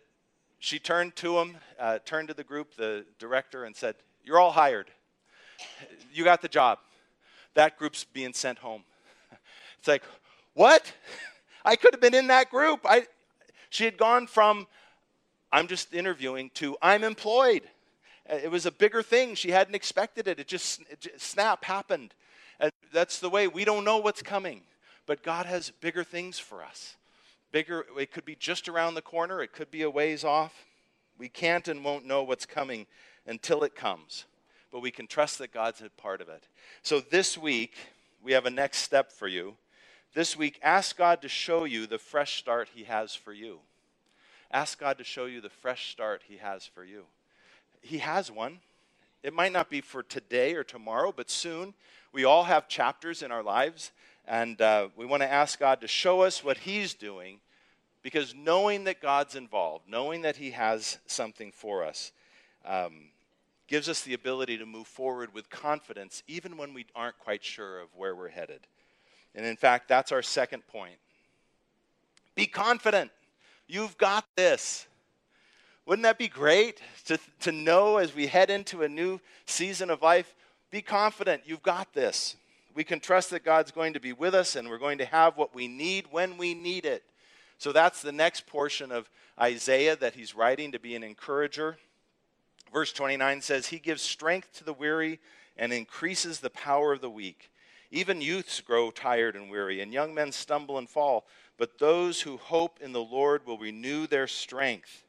she 0.59 0.79
turned 0.79 1.15
to 1.17 1.39
him, 1.39 1.57
uh, 1.79 1.99
turned 2.05 2.29
to 2.29 2.35
the 2.35 2.45
group, 2.45 2.75
the 2.77 3.05
director, 3.19 3.65
and 3.65 3.75
said, 3.75 3.95
You're 4.25 4.41
all 4.41 4.51
hired. 4.51 4.91
You 6.13 6.25
got 6.25 6.43
the 6.43 6.49
job. 6.49 6.79
That 7.55 7.79
group's 7.79 8.05
being 8.05 8.33
sent 8.33 8.59
home. 8.59 8.85
It's 9.79 9.89
like, 9.89 10.03
What? 10.55 10.93
I 11.65 11.77
could 11.77 11.95
have 11.95 12.01
been 12.01 12.15
in 12.15 12.29
that 12.29 12.51
group. 12.51 12.81
I, 12.85 13.07
she 13.71 13.85
had 13.85 13.97
gone 13.97 14.27
from, 14.27 14.67
I'm 15.53 15.69
just 15.69 15.95
interviewing, 15.95 16.51
to 16.55 16.77
I'm 16.83 17.05
employed. 17.05 17.63
Uh, 18.29 18.37
it 18.37 18.51
was 18.51 18.67
a 18.67 18.73
bigger 18.73 19.03
thing. 19.03 19.35
She 19.35 19.51
hadn't 19.51 19.75
expected 19.75 20.27
it. 20.27 20.41
It 20.41 20.49
just, 20.49 20.81
it 20.91 21.01
just 21.01 21.21
snap 21.21 21.65
happened. 21.65 22.15
And 22.59 22.73
that's 22.93 23.21
the 23.21 23.31
way 23.31 23.47
we 23.47 23.65
don't 23.65 23.85
know 23.85 23.99
what's 23.99 24.23
coming. 24.23 24.63
But 25.07 25.23
God 25.23 25.47
has 25.47 25.71
bigger 25.71 26.05
things 26.05 26.39
for 26.39 26.63
us 26.63 26.97
bigger, 27.53 27.85
it 27.99 28.13
could 28.13 28.25
be 28.25 28.35
just 28.35 28.69
around 28.69 28.95
the 28.95 29.03
corner, 29.03 29.43
it 29.43 29.53
could 29.53 29.71
be 29.71 29.83
a 29.83 29.91
ways 29.91 30.25
off. 30.25 30.65
We 31.19 31.29
can't 31.29 31.67
and 31.67 31.85
won't 31.85 32.07
know 32.07 32.23
what's 32.23 32.47
coming 32.47 32.87
until 33.27 33.65
it 33.65 33.75
comes, 33.75 34.25
but 34.71 34.81
we 34.81 34.91
can 34.91 35.07
trust 35.07 35.39
that 35.39 35.53
God's 35.53 35.81
a 35.81 35.91
part 35.91 36.21
of 36.21 36.29
it. 36.29 36.45
So 36.83 37.01
this 37.01 37.37
week, 37.37 37.75
we 38.23 38.33
have 38.33 38.47
a 38.47 38.51
next 38.51 38.79
step 38.79 39.11
for 39.11 39.27
you 39.27 39.57
this 40.15 40.37
week, 40.37 40.59
ask 40.63 40.97
God 40.97 41.23
to 41.23 41.29
show 41.29 41.65
you 41.65 41.87
the 41.87 41.99
fresh 41.99 42.39
start 42.39 42.71
He 42.75 42.85
has 42.85 43.15
for 43.15 43.33
you. 43.33 43.61
Ask 44.51 44.81
God 44.81 44.99
to 44.99 45.05
show 45.05 45.27
you 45.27 45.41
the 45.41 45.51
fresh 45.51 45.91
start 45.91 46.23
He 46.27 46.39
has 46.39 46.67
for 46.67 46.85
you. 46.85 47.05
He 47.83 47.99
has 47.99 48.31
one. 48.31 48.61
It 49.23 49.35
might 49.35 49.53
not 49.53 49.69
be 49.69 49.81
for 49.81 50.03
today 50.03 50.55
or 50.55 50.65
tomorrow, 50.65 51.13
but 51.15 51.31
soon. 51.31 51.75
We 52.13 52.25
all 52.25 52.45
have 52.45 52.69
chapters 52.69 53.23
in 53.23 53.31
our 53.31 53.43
lives, 53.43 53.93
and 54.29 54.61
uh, 54.61 54.89
we 54.95 55.07
want 55.07 55.23
to 55.23 55.33
ask 55.33 55.59
God 55.59 55.81
to 55.81 55.89
show 55.89 56.21
us 56.21 56.45
what 56.45 56.59
He's 56.59 56.93
doing 56.93 57.41
because 58.03 58.35
knowing 58.35 58.85
that 58.85 59.01
God's 59.01 59.35
involved, 59.35 59.89
knowing 59.89 60.23
that 60.23 60.37
He 60.37 60.51
has 60.51 60.99
something 61.07 61.51
for 61.51 61.83
us, 61.83 62.13
um, 62.67 63.09
gives 63.67 63.89
us 63.89 64.03
the 64.03 64.15
ability 64.15 64.59
to 64.59 64.67
move 64.67 64.87
forward 64.87 65.33
with 65.33 65.49
confidence 65.49 66.23
even 66.29 66.57
when 66.59 66.75
we 66.75 66.85
aren't 66.95 67.19
quite 67.19 67.43
sure 67.43 67.81
of 67.81 67.89
where 67.97 68.15
we're 68.15 68.29
headed. 68.29 68.61
And 69.35 69.47
in 69.47 69.57
fact, 69.57 69.89
that's 69.89 70.13
our 70.13 70.23
second 70.23 70.67
point. 70.67 70.97
Be 72.35 72.47
confident. 72.47 73.11
You've 73.67 73.97
got 73.97 74.27
this. 74.37 74.87
Wouldn't 75.87 76.05
that 76.05 76.19
be 76.19 76.29
great 76.29 76.83
to, 77.07 77.19
to 77.41 77.53
know 77.53 77.97
as 77.97 78.15
we 78.15 78.27
head 78.27 78.51
into 78.51 78.83
a 78.83 78.89
new 78.89 79.21
season 79.47 79.89
of 79.89 80.03
life? 80.03 80.35
Be 80.71 80.83
confident. 80.83 81.43
You've 81.47 81.63
got 81.63 81.95
this. 81.95 82.37
We 82.79 82.85
can 82.85 83.01
trust 83.01 83.31
that 83.31 83.43
God's 83.43 83.73
going 83.73 83.95
to 83.95 84.01
be 84.01 84.13
with 84.13 84.37
us 84.37 84.55
and 84.55 84.69
we're 84.69 84.79
going 84.79 84.99
to 84.99 85.05
have 85.05 85.37
what 85.37 85.53
we 85.53 85.67
need 85.67 86.05
when 86.13 86.39
we 86.39 86.55
need 86.55 86.85
it. 86.85 87.03
So 87.59 87.73
that's 87.73 88.03
the 88.03 88.13
next 88.13 88.47
portion 88.47 88.93
of 88.93 89.11
Isaiah 89.37 89.97
that 89.97 90.15
he's 90.15 90.37
writing 90.37 90.71
to 90.71 90.79
be 90.79 90.95
an 90.95 91.03
encourager. 91.03 91.77
Verse 92.73 92.93
29 92.93 93.41
says, 93.41 93.67
He 93.67 93.81
gives 93.81 94.01
strength 94.01 94.53
to 94.59 94.65
the 94.65 94.73
weary 94.73 95.19
and 95.57 95.73
increases 95.73 96.39
the 96.39 96.51
power 96.51 96.93
of 96.93 97.01
the 97.01 97.11
weak. 97.11 97.51
Even 97.91 98.21
youths 98.21 98.61
grow 98.61 98.93
tired 98.93 99.35
and 99.35 99.51
weary, 99.51 99.81
and 99.81 99.93
young 99.93 100.15
men 100.15 100.31
stumble 100.31 100.79
and 100.79 100.89
fall. 100.89 101.27
But 101.57 101.81
those 101.81 102.21
who 102.21 102.37
hope 102.37 102.79
in 102.81 102.93
the 102.93 103.03
Lord 103.03 103.45
will 103.45 103.59
renew 103.59 104.07
their 104.07 104.29
strength. 104.29 105.03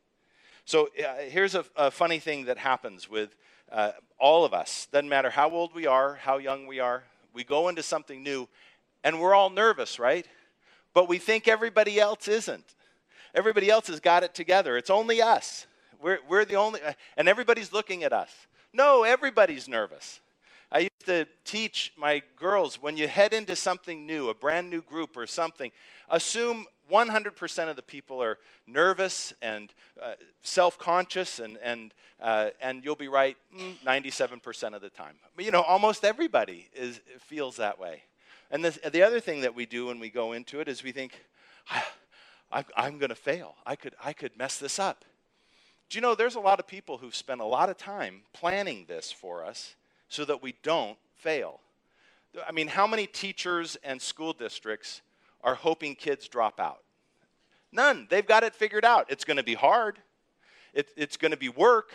So 0.66 0.90
uh, 0.98 1.18
here's 1.30 1.54
a, 1.54 1.64
a, 1.76 1.92
funny 1.92 2.18
thing 2.18 2.46
that 2.46 2.58
happens 2.58 3.08
with 3.08 3.36
uh, 3.72 3.92
all 4.18 4.44
of 4.44 4.56
us. 4.56 4.88
Doesn't 4.92 5.08
matter 5.08 5.30
how 5.30 5.52
old 5.52 5.76
we 5.76 5.86
are, 5.86 6.16
how 6.16 6.40
young 6.40 6.66
we 6.66 6.80
are, 6.80 7.04
we 7.39 7.46
go 7.46 7.69
into 7.69 7.81
something 7.81 8.22
new, 8.22 8.50
and 9.01 9.17
we're 9.17 9.34
all 9.34 9.50
nervous, 9.50 9.98
right? 9.98 10.27
But 10.93 11.08
we 11.08 11.19
think 11.19 11.48
everybody 11.48 11.98
else 11.98 12.27
isn't. 12.27 12.75
Everybody 13.34 13.69
else 13.69 13.88
has 13.88 14.01
got 14.01 14.24
it 14.24 14.36
together. 14.36 14.75
It's 14.75 14.89
only 14.89 15.22
us. 15.22 15.65
We're, 16.01 16.19
we're 16.27 16.43
the 16.43 16.55
only, 16.55 16.81
and 17.15 17.29
everybody's 17.29 17.72
looking 17.72 18.03
at 18.03 18.12
us. 18.12 18.29
No, 18.74 19.03
everybody's 19.03 19.69
nervous. 19.69 20.19
I 20.69 20.79
used 20.79 21.05
to 21.05 21.27
teach 21.46 21.93
my 21.98 22.22
girls 22.36 22.81
when 22.81 22.98
you 22.98 23.08
head 23.08 23.34
into 23.34 23.55
something 23.55 24.05
new, 24.05 24.27
a 24.27 24.34
brand 24.34 24.69
new 24.69 24.81
group 24.81 25.15
or 25.15 25.25
something, 25.25 25.72
assume 26.10 26.65
100% 26.89 27.69
of 27.69 27.75
the 27.75 27.81
people 27.81 28.22
are 28.22 28.38
nervous 28.67 29.34
and 29.41 29.74
uh, 30.01 30.13
self 30.41 30.77
conscious, 30.77 31.39
and, 31.39 31.58
and, 31.63 31.93
uh, 32.22 32.50
and 32.62 32.84
you'll 32.84 32.96
be 32.96 33.08
right 33.08 33.38
97% 33.86 34.41
mm, 34.41 34.75
of 34.75 34.81
the 34.81 34.89
time. 34.89 35.15
You 35.38 35.51
know, 35.51 35.62
almost 35.62 36.03
everybody 36.03 36.69
is, 36.74 37.00
feels 37.19 37.58
that 37.58 37.79
way. 37.79 38.03
And 38.51 38.65
the, 38.65 38.89
the 38.89 39.03
other 39.03 39.19
thing 39.19 39.41
that 39.41 39.55
we 39.55 39.65
do 39.65 39.88
when 39.88 40.00
we 40.00 40.10
go 40.10 40.34
into 40.34 40.60
it 40.60 40.67
is 40.67 40.84
we 40.84 40.91
think, 40.91 41.13
I, 42.51 42.65
I'm 42.75 42.98
going 42.98 43.10
to 43.10 43.15
fail. 43.15 43.55
I 43.65 43.75
could, 43.75 43.96
I 44.03 44.13
could 44.13 44.38
mess 44.38 44.58
this 44.58 44.79
up. 44.79 45.05
Do 45.89 45.98
you 45.98 46.01
know 46.01 46.15
there's 46.15 46.36
a 46.36 46.39
lot 46.39 46.60
of 46.60 46.67
people 46.67 46.98
who've 46.98 47.15
spent 47.15 47.41
a 47.41 47.46
lot 47.46 47.69
of 47.69 47.77
time 47.77 48.22
planning 48.34 48.86
this 48.88 49.12
for 49.12 49.43
us 49.43 49.75
so 50.08 50.25
that 50.25 50.41
we 50.41 50.55
don't 50.62 50.98
fail? 51.15 51.62
I 52.48 52.51
mean, 52.51 52.67
how 52.67 52.86
many 52.86 53.08
teachers 53.08 53.75
and 53.84 54.01
school 54.01 54.34
districts 54.34 55.01
are 55.43 55.55
hoping 55.55 55.96
kids 55.96 56.27
drop 56.27 56.60
out? 56.60 56.84
None. 57.72 58.08
They've 58.10 58.25
got 58.25 58.43
it 58.43 58.55
figured 58.55 58.86
out. 58.86 59.05
It's 59.10 59.24
going 59.24 59.38
to 59.38 59.43
be 59.43 59.53
hard, 59.53 60.00
it, 60.74 60.89
it's 60.96 61.17
going 61.17 61.31
to 61.31 61.38
be 61.38 61.50
work, 61.50 61.91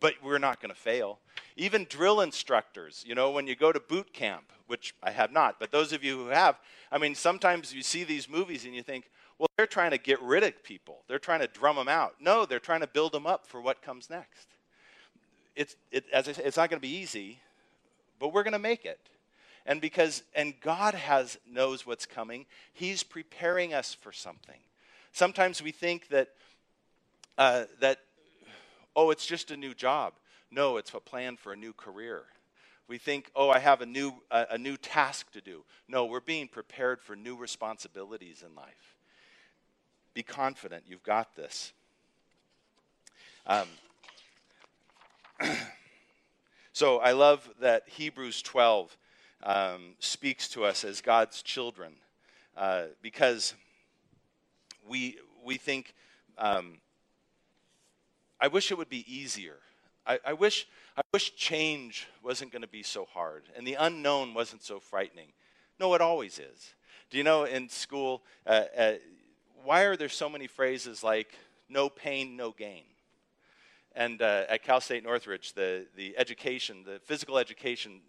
but 0.00 0.14
we're 0.22 0.38
not 0.38 0.60
going 0.60 0.74
to 0.74 0.78
fail. 0.78 1.20
Even 1.56 1.86
drill 1.88 2.20
instructors, 2.20 3.04
you 3.06 3.14
know, 3.14 3.30
when 3.30 3.46
you 3.46 3.54
go 3.54 3.72
to 3.72 3.80
boot 3.80 4.12
camp, 4.12 4.52
which 4.66 4.94
I 5.02 5.10
have 5.10 5.32
not, 5.32 5.60
but 5.60 5.70
those 5.70 5.92
of 5.92 6.02
you 6.02 6.16
who 6.16 6.26
have, 6.28 6.58
I 6.90 6.98
mean, 6.98 7.14
sometimes 7.14 7.74
you 7.74 7.82
see 7.82 8.04
these 8.04 8.28
movies 8.28 8.64
and 8.64 8.74
you 8.74 8.82
think, 8.82 9.10
well, 9.38 9.48
they're 9.56 9.66
trying 9.66 9.90
to 9.90 9.98
get 9.98 10.20
rid 10.22 10.42
of 10.42 10.62
people. 10.62 11.02
They're 11.08 11.18
trying 11.18 11.40
to 11.40 11.46
drum 11.46 11.76
them 11.76 11.88
out. 11.88 12.14
No, 12.20 12.46
they're 12.46 12.58
trying 12.58 12.80
to 12.80 12.86
build 12.86 13.12
them 13.12 13.26
up 13.26 13.46
for 13.46 13.60
what 13.60 13.82
comes 13.82 14.08
next. 14.08 14.48
It's, 15.54 15.76
it, 15.90 16.04
as 16.12 16.28
I 16.28 16.32
say, 16.32 16.42
it's 16.44 16.56
not 16.56 16.70
going 16.70 16.80
to 16.80 16.86
be 16.86 16.94
easy, 16.94 17.38
but 18.18 18.32
we're 18.32 18.42
going 18.42 18.52
to 18.52 18.58
make 18.58 18.84
it. 18.84 18.98
And 19.66 19.80
because, 19.80 20.22
and 20.34 20.54
God 20.60 20.94
has, 20.94 21.38
knows 21.48 21.86
what's 21.86 22.06
coming, 22.06 22.46
He's 22.72 23.02
preparing 23.02 23.74
us 23.74 23.94
for 23.94 24.12
something. 24.12 24.58
Sometimes 25.12 25.62
we 25.62 25.72
think 25.72 26.08
that, 26.08 26.28
uh, 27.38 27.64
that, 27.80 27.98
oh, 28.96 29.10
it's 29.10 29.26
just 29.26 29.50
a 29.50 29.56
new 29.56 29.74
job. 29.74 30.14
No, 30.50 30.76
it's 30.76 30.92
a 30.94 31.00
plan 31.00 31.36
for 31.36 31.52
a 31.52 31.56
new 31.56 31.72
career. 31.72 32.22
We 32.88 32.98
think, 32.98 33.30
oh, 33.34 33.48
I 33.48 33.58
have 33.58 33.80
a 33.80 33.86
new, 33.86 34.12
uh, 34.30 34.46
a 34.50 34.58
new 34.58 34.76
task 34.76 35.30
to 35.32 35.40
do. 35.40 35.64
No, 35.88 36.04
we're 36.04 36.20
being 36.20 36.48
prepared 36.48 37.00
for 37.00 37.14
new 37.14 37.36
responsibilities 37.36 38.42
in 38.46 38.54
life. 38.54 38.96
Be 40.14 40.22
confident, 40.22 40.84
you've 40.86 41.02
got 41.02 41.34
this. 41.36 41.72
Um, 43.46 43.66
so 46.72 46.98
I 46.98 47.12
love 47.12 47.48
that 47.60 47.84
Hebrews 47.88 48.42
12 48.42 48.96
um, 49.42 49.94
speaks 49.98 50.48
to 50.48 50.64
us 50.64 50.84
as 50.84 51.00
God's 51.00 51.42
children 51.42 51.94
uh, 52.56 52.84
because 53.02 53.54
we, 54.88 55.18
we 55.44 55.56
think, 55.56 55.94
um, 56.38 56.78
I 58.40 58.48
wish 58.48 58.70
it 58.70 58.78
would 58.78 58.88
be 58.88 59.04
easier. 59.12 59.56
I, 60.06 60.18
I, 60.26 60.32
wish, 60.32 60.66
I 60.96 61.02
wish 61.12 61.34
change 61.36 62.08
wasn't 62.22 62.52
going 62.52 62.62
to 62.62 62.68
be 62.68 62.82
so 62.82 63.04
hard 63.04 63.44
and 63.56 63.66
the 63.66 63.74
unknown 63.74 64.34
wasn't 64.34 64.62
so 64.62 64.80
frightening. 64.80 65.28
No, 65.78 65.94
it 65.94 66.00
always 66.00 66.38
is. 66.38 66.74
Do 67.10 67.18
you 67.18 67.24
know 67.24 67.44
in 67.44 67.68
school, 67.68 68.22
uh, 68.46 68.64
uh, 68.76 68.92
why 69.64 69.82
are 69.82 69.96
there 69.96 70.08
so 70.08 70.28
many 70.28 70.46
phrases 70.46 71.02
like 71.02 71.34
no 71.68 71.88
pain, 71.88 72.36
no 72.36 72.50
gain? 72.50 72.84
And 73.94 74.22
uh, 74.22 74.44
at 74.48 74.62
Cal 74.62 74.80
State 74.80 75.04
Northridge, 75.04 75.52
the, 75.52 75.86
the 75.96 76.16
education, 76.16 76.82
the 76.84 76.98
physical 77.04 77.36
education 77.36 78.00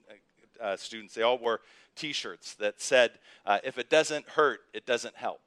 uh, 0.63 0.65
uh 0.65 0.77
students, 0.77 1.13
they 1.13 1.22
all 1.22 1.38
wore 1.38 1.62
t 1.96 2.13
shirts 2.13 2.55
that 2.55 2.82
said, 2.82 3.12
uh, 3.46 3.60
if 3.63 3.77
it 3.77 3.89
doesn't 3.89 4.27
hurt, 4.29 4.62
it 4.74 4.86
doesn't 4.86 5.15
help. 5.15 5.41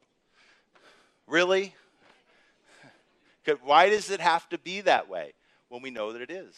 Really? 1.26 1.74
Why 3.62 3.90
does 3.90 4.10
it 4.10 4.20
have 4.20 4.48
to 4.50 4.58
be 4.58 4.80
that 4.82 5.08
way 5.08 5.32
when 5.68 5.82
we 5.82 5.90
know 5.90 6.12
that 6.12 6.22
it 6.22 6.30
is? 6.30 6.54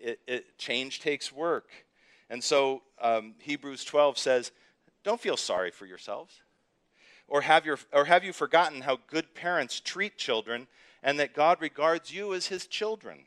It, 0.00 0.20
it 0.26 0.58
change 0.58 1.00
takes 1.00 1.32
work. 1.32 1.68
And 2.30 2.42
so 2.42 2.82
um, 3.00 3.34
Hebrews 3.40 3.84
12 3.84 4.18
says, 4.18 4.52
don't 5.04 5.20
feel 5.20 5.36
sorry 5.36 5.70
for 5.70 5.86
yourselves. 5.86 6.40
Or 7.28 7.40
have, 7.40 7.66
your, 7.66 7.78
or 7.92 8.04
have 8.04 8.24
you 8.24 8.32
forgotten 8.32 8.82
how 8.82 8.98
good 9.08 9.34
parents 9.34 9.80
treat 9.80 10.16
children 10.16 10.68
and 11.02 11.18
that 11.18 11.34
God 11.34 11.60
regards 11.60 12.12
you 12.12 12.34
as 12.34 12.46
his 12.46 12.66
children? 12.66 13.18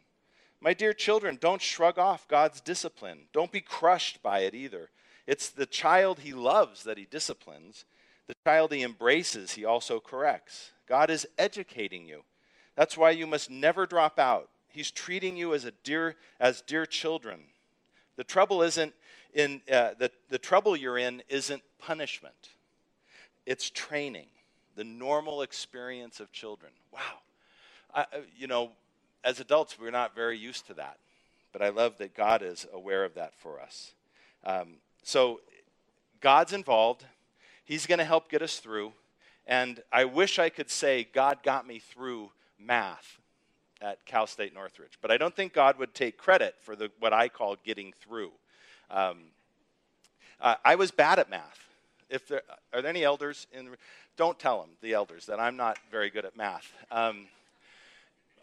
My 0.61 0.73
dear 0.73 0.93
children, 0.93 1.37
don't 1.39 1.61
shrug 1.61 1.97
off 1.97 2.27
God's 2.27 2.61
discipline. 2.61 3.21
Don't 3.33 3.51
be 3.51 3.61
crushed 3.61 4.21
by 4.21 4.39
it 4.39 4.53
either. 4.53 4.89
It's 5.25 5.49
the 5.49 5.65
child 5.65 6.19
he 6.19 6.33
loves 6.33 6.83
that 6.83 6.97
he 6.97 7.05
disciplines. 7.05 7.85
The 8.27 8.35
child 8.45 8.73
he 8.73 8.83
embraces, 8.83 9.53
he 9.53 9.63
also 9.65 9.99
corrects. 9.99 10.71
God 10.87 11.09
is 11.09 11.27
educating 11.37 12.05
you. 12.05 12.23
That's 12.75 12.97
why 12.97 13.11
you 13.11 13.25
must 13.27 13.49
never 13.49 13.85
drop 13.85 14.19
out. 14.19 14.49
He's 14.69 14.91
treating 14.91 15.37
you 15.37 15.53
as, 15.53 15.65
a 15.65 15.71
dear, 15.83 16.15
as 16.39 16.61
dear 16.61 16.85
children. 16.85 17.39
The 18.17 18.23
trouble 18.23 18.61
isn't 18.61 18.93
in 19.33 19.61
uh, 19.71 19.91
the, 19.97 20.11
the 20.29 20.37
trouble 20.37 20.75
you're 20.75 20.97
in 20.97 21.23
isn't 21.29 21.61
punishment 21.79 22.49
it's 23.49 23.71
training, 23.71 24.27
the 24.75 24.83
normal 24.83 25.41
experience 25.41 26.19
of 26.19 26.31
children. 26.31 26.71
Wow. 26.93 26.99
I, 27.95 28.05
you 28.37 28.45
know, 28.45 28.71
as 29.23 29.39
adults, 29.39 29.77
we're 29.79 29.91
not 29.91 30.15
very 30.15 30.37
used 30.37 30.67
to 30.67 30.73
that. 30.75 30.97
But 31.51 31.61
I 31.61 31.69
love 31.69 31.97
that 31.97 32.15
God 32.15 32.41
is 32.41 32.67
aware 32.73 33.03
of 33.03 33.15
that 33.15 33.33
for 33.35 33.59
us. 33.59 33.93
Um, 34.45 34.75
so 35.03 35.41
God's 36.21 36.53
involved. 36.53 37.05
He's 37.65 37.85
going 37.85 37.99
to 37.99 38.05
help 38.05 38.29
get 38.29 38.41
us 38.41 38.59
through. 38.59 38.93
And 39.47 39.81
I 39.91 40.05
wish 40.05 40.37
I 40.37 40.49
could 40.49 40.69
say 40.69 41.07
God 41.11 41.39
got 41.43 41.67
me 41.67 41.79
through 41.79 42.29
math 42.59 43.19
at 43.81 44.05
Cal 44.05 44.27
State 44.27 44.53
Northridge. 44.53 44.99
But 45.01 45.11
I 45.11 45.17
don't 45.17 45.35
think 45.35 45.53
God 45.53 45.79
would 45.79 45.93
take 45.93 46.17
credit 46.17 46.55
for 46.61 46.75
the, 46.75 46.91
what 46.99 47.13
I 47.13 47.29
call 47.29 47.57
getting 47.63 47.93
through. 47.99 48.31
Um, 48.91 49.17
uh, 50.39 50.55
I 50.63 50.75
was 50.75 50.91
bad 50.91 51.19
at 51.19 51.29
math 51.29 51.69
if 52.09 52.27
there 52.27 52.41
are 52.73 52.81
there 52.81 52.89
any 52.89 53.03
elders 53.03 53.47
in 53.53 53.69
don't 54.17 54.37
tell 54.39 54.59
them 54.61 54.69
the 54.81 54.93
elders 54.93 55.25
that 55.27 55.39
i'm 55.39 55.55
not 55.55 55.77
very 55.91 56.09
good 56.09 56.25
at 56.25 56.35
math 56.35 56.73
um, 56.91 57.27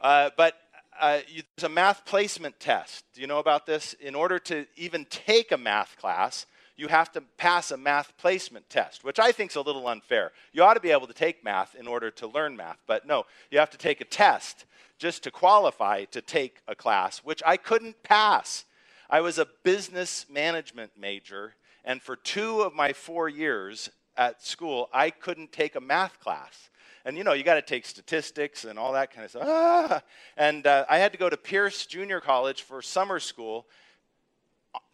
uh, 0.01 0.31
but 0.37 0.55
uh, 1.01 1.19
you, 1.29 1.43
there's 1.57 1.71
a 1.71 1.75
math 1.75 2.05
placement 2.05 2.59
test 2.61 3.05
do 3.15 3.21
you 3.21 3.27
know 3.27 3.39
about 3.39 3.67
this 3.67 3.95
in 3.95 4.15
order 4.15 4.39
to 4.39 4.67
even 4.77 5.05
take 5.07 5.53
a 5.53 5.57
math 5.57 5.97
class 5.97 6.47
you 6.77 6.89
have 6.89 7.11
to 7.13 7.23
pass 7.39 7.71
a 7.71 7.77
math 7.77 8.17
placement 8.19 8.69
test, 8.69 9.03
which 9.03 9.19
I 9.19 9.33
think 9.33 9.51
is 9.51 9.57
a 9.57 9.63
little 9.63 9.89
unfair. 9.89 10.33
You 10.53 10.63
ought 10.63 10.75
to 10.75 10.81
be 10.81 10.91
able 10.91 11.07
to 11.07 11.15
take 11.15 11.43
math 11.43 11.75
in 11.75 11.87
order 11.87 12.11
to 12.13 12.27
learn 12.27 12.57
math, 12.57 12.79
but 12.87 13.07
no, 13.07 13.25
you 13.51 13.59
have 13.59 13.71
to 13.71 13.79
take 13.79 14.01
a 14.01 14.05
test 14.05 14.67
just 14.99 15.23
to 15.25 15.31
qualify 15.31 16.05
to 16.05 16.21
take 16.21 16.59
a 16.69 16.75
class, 16.75 17.19
which 17.19 17.43
I 17.47 17.57
couldn't 17.57 18.03
pass. 18.03 18.65
I 19.09 19.21
was 19.21 19.39
a 19.39 19.49
business 19.63 20.27
management 20.31 20.93
major, 20.99 21.55
and 21.85 22.03
for 22.03 22.17
two 22.17 22.61
of 22.61 22.75
my 22.75 22.93
four 22.93 23.29
years 23.29 23.91
at 24.17 24.45
school, 24.45 24.89
I 24.93 25.11
couldn't 25.11 25.53
take 25.53 25.75
a 25.75 25.81
math 25.81 26.21
class. 26.21 26.71
And 27.05 27.17
you 27.17 27.23
know, 27.23 27.35
you 27.35 27.45
got 27.45 27.55
to 27.55 27.63
take 27.63 27.87
statistics 27.87 28.65
and 28.65 28.79
all 28.79 28.93
that 28.95 29.13
kind 29.13 29.25
of 29.25 29.31
stuff. 29.31 29.45
Ah! 29.47 30.03
And 30.37 30.67
uh, 30.67 30.85
I 30.89 30.99
had 30.99 31.13
to 31.13 31.19
go 31.19 31.31
to 31.31 31.37
Pierce 31.37 31.87
Junior 31.87 32.21
College 32.21 32.63
for 32.63 32.83
summer 32.83 33.21
school 33.21 33.67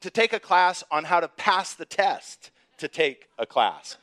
to 0.00 0.10
take 0.10 0.32
a 0.32 0.40
class 0.40 0.84
on 0.90 1.04
how 1.04 1.20
to 1.20 1.28
pass 1.28 1.74
the 1.74 1.84
test 1.84 2.50
to 2.78 2.88
take 2.88 3.28
a 3.38 3.46
class. 3.46 3.96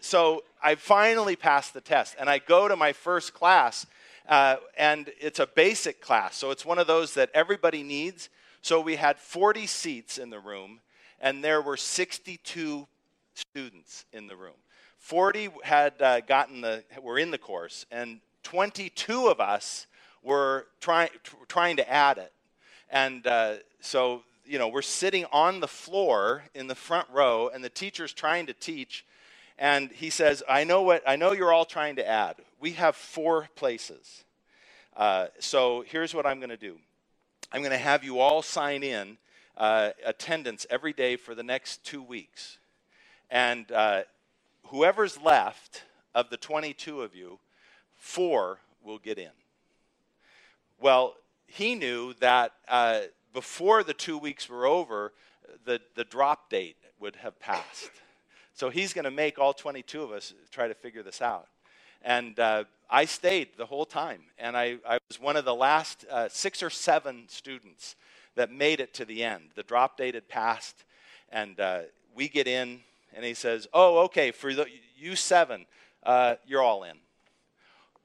So 0.00 0.44
I 0.62 0.74
finally 0.74 1.36
passed 1.36 1.74
the 1.74 1.80
test, 1.80 2.16
and 2.18 2.28
I 2.28 2.38
go 2.38 2.68
to 2.68 2.76
my 2.76 2.92
first 2.92 3.34
class, 3.34 3.86
uh, 4.28 4.56
and 4.76 5.10
it's 5.20 5.38
a 5.38 5.46
basic 5.46 6.00
class. 6.00 6.36
So 6.36 6.50
it's 6.50 6.64
one 6.64 6.78
of 6.78 6.86
those 6.86 7.14
that 7.14 7.30
everybody 7.34 7.82
needs. 7.82 8.28
So 8.60 8.80
we 8.80 8.96
had 8.96 9.18
40 9.18 9.66
seats 9.66 10.18
in 10.18 10.30
the 10.30 10.38
room, 10.38 10.80
and 11.20 11.42
there 11.42 11.62
were 11.62 11.76
62 11.76 12.86
students 13.38 14.04
in 14.12 14.26
the 14.26 14.36
room. 14.36 14.54
40 14.98 15.50
had 15.62 15.94
uh, 16.00 16.20
gotten 16.20 16.60
the, 16.60 16.84
were 17.00 17.18
in 17.18 17.30
the 17.30 17.38
course, 17.38 17.86
and 17.90 18.20
22 18.42 19.28
of 19.28 19.40
us 19.40 19.86
were 20.22 20.66
trying, 20.80 21.10
trying 21.46 21.76
to 21.76 21.90
add 21.90 22.18
it. 22.18 22.32
And 22.90 23.26
uh, 23.26 23.54
so, 23.80 24.22
you 24.44 24.58
know, 24.58 24.68
we're 24.68 24.82
sitting 24.82 25.24
on 25.32 25.60
the 25.60 25.68
floor 25.68 26.44
in 26.54 26.66
the 26.66 26.74
front 26.74 27.08
row, 27.10 27.50
and 27.52 27.62
the 27.62 27.68
teacher's 27.68 28.12
trying 28.12 28.46
to 28.46 28.52
teach. 28.52 29.04
And 29.58 29.90
he 29.90 30.10
says, 30.10 30.42
I 30.48 30.64
know 30.64 30.82
what, 30.82 31.02
I 31.06 31.16
know 31.16 31.32
you're 31.32 31.52
all 31.52 31.64
trying 31.64 31.96
to 31.96 32.08
add. 32.08 32.36
We 32.60 32.72
have 32.72 32.96
four 32.96 33.48
places. 33.54 34.24
Uh, 34.96 35.26
so 35.38 35.84
here's 35.86 36.14
what 36.14 36.26
I'm 36.26 36.38
going 36.38 36.50
to 36.50 36.56
do 36.56 36.76
I'm 37.52 37.60
going 37.60 37.72
to 37.72 37.78
have 37.78 38.04
you 38.04 38.18
all 38.18 38.42
sign 38.42 38.82
in 38.82 39.16
uh, 39.56 39.90
attendance 40.04 40.66
every 40.70 40.92
day 40.92 41.16
for 41.16 41.34
the 41.34 41.42
next 41.42 41.84
two 41.84 42.02
weeks. 42.02 42.58
And 43.30 43.70
uh, 43.72 44.02
whoever's 44.66 45.20
left 45.20 45.84
of 46.14 46.30
the 46.30 46.36
22 46.36 47.02
of 47.02 47.14
you, 47.14 47.38
four 47.96 48.58
will 48.82 48.98
get 48.98 49.18
in. 49.18 49.30
Well, 50.80 51.14
he 51.46 51.74
knew 51.74 52.14
that 52.20 52.52
uh, 52.68 53.00
before 53.32 53.82
the 53.82 53.94
two 53.94 54.18
weeks 54.18 54.48
were 54.48 54.66
over, 54.66 55.12
the, 55.64 55.80
the 55.94 56.04
drop 56.04 56.50
date 56.50 56.76
would 57.00 57.16
have 57.16 57.38
passed. 57.40 57.90
So 58.54 58.70
he's 58.70 58.92
going 58.92 59.04
to 59.04 59.10
make 59.10 59.38
all 59.38 59.52
22 59.52 60.02
of 60.02 60.12
us 60.12 60.34
try 60.50 60.68
to 60.68 60.74
figure 60.74 61.02
this 61.02 61.22
out. 61.22 61.46
And 62.02 62.38
uh, 62.38 62.64
I 62.90 63.04
stayed 63.04 63.50
the 63.56 63.66
whole 63.66 63.84
time. 63.84 64.20
And 64.38 64.56
I, 64.56 64.78
I 64.88 64.98
was 65.08 65.20
one 65.20 65.36
of 65.36 65.44
the 65.44 65.54
last 65.54 66.04
uh, 66.10 66.28
six 66.28 66.62
or 66.62 66.70
seven 66.70 67.24
students 67.28 67.96
that 68.34 68.52
made 68.52 68.80
it 68.80 68.94
to 68.94 69.04
the 69.04 69.22
end. 69.22 69.50
The 69.54 69.62
drop 69.62 69.96
date 69.96 70.14
had 70.14 70.28
passed, 70.28 70.84
and 71.30 71.58
uh, 71.58 71.82
we 72.14 72.28
get 72.28 72.46
in, 72.46 72.80
and 73.14 73.24
he 73.24 73.34
says, 73.34 73.66
Oh, 73.72 73.98
okay, 74.04 74.30
for 74.30 74.54
the, 74.54 74.66
you 74.96 75.16
seven, 75.16 75.66
uh, 76.02 76.36
you're 76.46 76.62
all 76.62 76.84
in. 76.84 76.96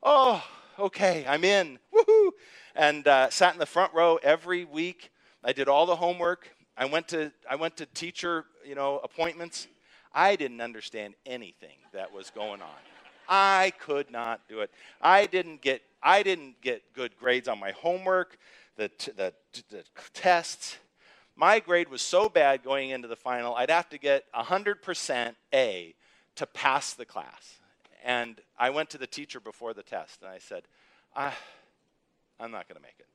Oh, 0.01 0.43
okay, 0.79 1.25
I'm 1.27 1.43
in. 1.43 1.79
Woohoo! 1.93 2.31
And 2.75 3.07
uh, 3.07 3.29
sat 3.29 3.53
in 3.53 3.59
the 3.59 3.65
front 3.65 3.93
row 3.93 4.19
every 4.23 4.65
week. 4.65 5.11
I 5.43 5.53
did 5.53 5.67
all 5.67 5.85
the 5.85 5.95
homework. 5.95 6.49
I 6.75 6.85
went 6.85 7.07
to, 7.09 7.31
I 7.49 7.55
went 7.55 7.77
to 7.77 7.85
teacher 7.85 8.45
you 8.65 8.75
know, 8.75 8.99
appointments. 9.03 9.67
I 10.13 10.35
didn't 10.35 10.61
understand 10.61 11.15
anything 11.25 11.77
that 11.91 12.13
was 12.13 12.29
going 12.29 12.61
on. 12.61 12.69
I 13.27 13.73
could 13.79 14.11
not 14.11 14.41
do 14.47 14.59
it. 14.59 14.71
I 15.01 15.25
didn't 15.25 15.61
get, 15.61 15.81
I 16.01 16.23
didn't 16.23 16.61
get 16.61 16.93
good 16.93 17.17
grades 17.17 17.47
on 17.47 17.59
my 17.59 17.71
homework, 17.71 18.37
the, 18.75 18.91
the, 19.15 19.33
the 19.69 19.83
tests. 20.13 20.77
My 21.35 21.59
grade 21.59 21.89
was 21.89 22.01
so 22.01 22.29
bad 22.29 22.63
going 22.63 22.91
into 22.91 23.07
the 23.07 23.15
final, 23.15 23.55
I'd 23.55 23.69
have 23.69 23.89
to 23.89 23.97
get 23.97 24.25
100% 24.33 25.35
A 25.53 25.95
to 26.35 26.45
pass 26.45 26.93
the 26.93 27.05
class. 27.05 27.59
And 28.03 28.39
I 28.57 28.69
went 28.69 28.89
to 28.91 28.97
the 28.97 29.07
teacher 29.07 29.39
before 29.39 29.73
the 29.73 29.83
test 29.83 30.21
and 30.21 30.29
I 30.29 30.37
said, 30.37 30.63
ah, 31.15 31.35
I'm 32.39 32.51
not 32.51 32.67
going 32.67 32.75
to 32.75 32.81
make 32.81 32.95
it. 32.99 33.07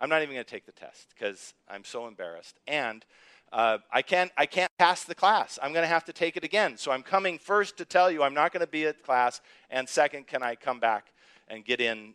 I'm 0.00 0.08
not 0.08 0.22
even 0.22 0.34
going 0.34 0.44
to 0.44 0.50
take 0.50 0.66
the 0.66 0.72
test 0.72 1.08
because 1.14 1.54
I'm 1.68 1.84
so 1.84 2.06
embarrassed. 2.06 2.58
And 2.66 3.04
uh, 3.52 3.78
I, 3.90 4.02
can't, 4.02 4.32
I 4.36 4.46
can't 4.46 4.70
pass 4.78 5.04
the 5.04 5.14
class. 5.14 5.58
I'm 5.62 5.72
going 5.72 5.84
to 5.84 5.88
have 5.88 6.04
to 6.06 6.12
take 6.12 6.36
it 6.36 6.44
again. 6.44 6.76
So 6.76 6.90
I'm 6.90 7.02
coming 7.02 7.38
first 7.38 7.76
to 7.78 7.84
tell 7.84 8.10
you 8.10 8.22
I'm 8.22 8.34
not 8.34 8.52
going 8.52 8.64
to 8.64 8.70
be 8.70 8.86
at 8.86 9.02
class. 9.02 9.40
And 9.70 9.88
second, 9.88 10.26
can 10.26 10.42
I 10.42 10.54
come 10.54 10.80
back 10.80 11.12
and 11.48 11.64
get 11.64 11.80
in? 11.80 12.14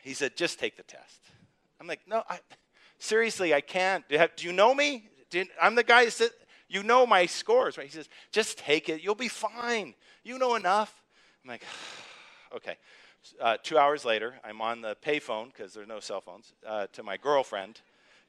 He 0.00 0.14
said, 0.14 0.36
just 0.36 0.58
take 0.58 0.76
the 0.76 0.82
test. 0.82 1.20
I'm 1.80 1.86
like, 1.86 2.00
no, 2.06 2.22
I, 2.28 2.38
seriously, 3.00 3.52
I 3.52 3.60
can't. 3.60 4.04
Do 4.08 4.46
you, 4.46 4.52
know 4.52 4.72
me? 4.74 5.08
I'm 5.60 5.74
the 5.74 5.82
guy 5.82 6.04
that 6.04 6.12
said, 6.12 6.30
you 6.68 6.84
know 6.84 7.04
my 7.04 7.26
scores, 7.26 7.76
right? 7.76 7.86
He 7.86 7.92
says, 7.92 8.08
just 8.30 8.58
take 8.58 8.88
it. 8.88 9.02
You'll 9.02 9.16
be 9.16 9.28
fine. 9.28 9.94
You 10.22 10.38
know 10.38 10.54
enough. 10.54 10.94
I'm 11.42 11.50
like, 11.50 11.64
okay. 12.56 12.76
Uh, 13.40 13.56
two 13.62 13.76
hours 13.76 14.04
later, 14.04 14.34
I'm 14.44 14.60
on 14.62 14.80
the 14.80 14.96
payphone 15.04 15.46
because 15.46 15.74
there's 15.74 15.88
no 15.88 16.00
cell 16.00 16.20
phones 16.20 16.52
uh, 16.66 16.86
to 16.92 17.02
my 17.02 17.16
girlfriend, 17.16 17.80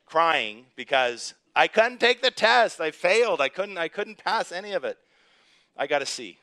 crying 0.05 0.65
because 0.75 1.33
I 1.55 1.67
couldn't 1.67 1.99
take 1.99 2.21
the 2.21 2.31
test. 2.31 2.81
I 2.81 2.91
failed. 2.91 3.39
I 3.39 3.47
couldn't. 3.47 3.77
I 3.77 3.87
couldn't 3.87 4.17
pass 4.17 4.51
any 4.51 4.73
of 4.73 4.83
it. 4.83 4.97
I 5.77 5.87
got 5.87 6.01
a 6.01 6.05
C 6.05 6.39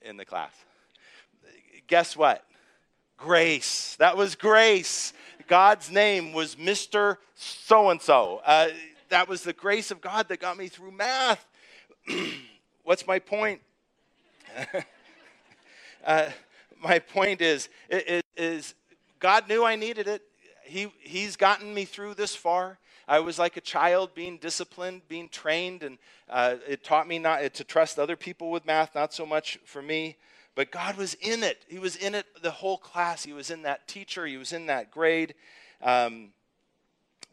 in 0.00 0.16
the 0.16 0.24
class. 0.24 0.52
Guess 1.86 2.16
what? 2.16 2.44
Grace. 3.18 3.96
That 3.98 4.16
was 4.16 4.34
grace. 4.34 5.12
God's 5.46 5.90
name 5.90 6.32
was 6.32 6.56
Mr. 6.56 7.18
So 7.34 7.90
and 7.90 8.00
so. 8.00 8.40
That 9.08 9.28
was 9.28 9.42
the 9.42 9.52
grace 9.52 9.90
of 9.90 10.00
God 10.00 10.28
that 10.28 10.40
got 10.40 10.56
me 10.56 10.68
through 10.68 10.92
math. 10.92 11.46
What's 12.82 13.06
my 13.06 13.18
point? 13.18 13.60
uh, 16.04 16.28
my 16.82 16.98
point 16.98 17.40
is, 17.40 17.68
is, 17.88 18.22
is 18.36 18.74
God 19.18 19.48
knew 19.48 19.64
I 19.64 19.76
needed 19.76 20.08
it. 20.08 20.22
He, 20.64 20.92
he's 21.00 21.36
gotten 21.36 21.72
me 21.72 21.84
through 21.84 22.14
this 22.14 22.34
far. 22.34 22.78
I 23.06 23.20
was 23.20 23.38
like 23.38 23.56
a 23.56 23.60
child 23.60 24.14
being 24.14 24.38
disciplined, 24.38 25.02
being 25.08 25.28
trained, 25.28 25.82
and 25.82 25.98
uh, 26.28 26.56
it 26.66 26.82
taught 26.82 27.06
me 27.06 27.18
not 27.18 27.54
to 27.54 27.64
trust 27.64 27.98
other 27.98 28.16
people 28.16 28.50
with 28.50 28.64
math, 28.64 28.94
not 28.94 29.12
so 29.12 29.26
much 29.26 29.58
for 29.64 29.82
me. 29.82 30.16
But 30.54 30.70
God 30.70 30.96
was 30.96 31.14
in 31.14 31.42
it. 31.42 31.64
He 31.68 31.78
was 31.78 31.96
in 31.96 32.14
it 32.14 32.26
the 32.42 32.50
whole 32.50 32.78
class. 32.78 33.24
He 33.24 33.32
was 33.32 33.50
in 33.50 33.62
that 33.62 33.88
teacher. 33.88 34.26
He 34.26 34.36
was 34.36 34.52
in 34.52 34.66
that 34.66 34.90
grade. 34.90 35.34
Um, 35.82 36.30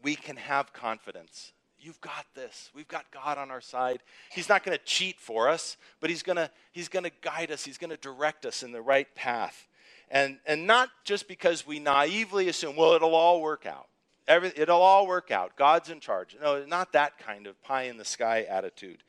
we 0.02 0.16
can 0.16 0.36
have 0.36 0.72
confidence. 0.72 1.52
You've 1.78 2.00
got 2.00 2.26
this. 2.34 2.70
We've 2.74 2.88
got 2.88 3.10
God 3.10 3.38
on 3.38 3.50
our 3.50 3.60
side. 3.60 4.00
He's 4.30 4.48
not 4.48 4.64
going 4.64 4.76
to 4.76 4.84
cheat 4.84 5.20
for 5.20 5.48
us, 5.48 5.76
but 6.00 6.10
He's 6.10 6.22
going 6.22 6.36
to 6.36 6.50
He's 6.72 6.88
going 6.88 7.04
to 7.04 7.12
guide 7.20 7.50
us. 7.50 7.64
He's 7.64 7.78
going 7.78 7.90
to 7.90 7.96
direct 7.96 8.46
us 8.46 8.62
in 8.62 8.72
the 8.72 8.82
right 8.82 9.12
path. 9.14 9.68
And, 10.10 10.38
and 10.46 10.66
not 10.66 10.90
just 11.04 11.26
because 11.26 11.66
we 11.66 11.78
naively 11.78 12.48
assume, 12.48 12.76
well, 12.76 12.92
it'll 12.92 13.14
all 13.14 13.40
work 13.40 13.66
out. 13.66 13.86
Every, 14.28 14.52
it'll 14.54 14.82
all 14.82 15.06
work 15.06 15.30
out. 15.30 15.56
God's 15.56 15.88
in 15.90 16.00
charge. 16.00 16.36
No, 16.40 16.64
not 16.66 16.92
that 16.92 17.18
kind 17.18 17.46
of 17.46 17.60
pie 17.62 17.84
in 17.84 17.96
the 17.96 18.04
sky 18.04 18.42
attitude, 18.42 19.02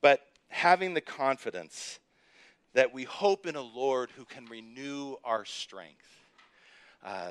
but 0.00 0.20
having 0.48 0.94
the 0.94 1.00
confidence 1.00 2.00
that 2.76 2.92
we 2.92 3.04
hope 3.04 3.46
in 3.46 3.56
a 3.56 3.62
Lord 3.62 4.10
who 4.16 4.26
can 4.26 4.44
renew 4.44 5.14
our 5.24 5.46
strength. 5.46 6.20
Uh, 7.02 7.30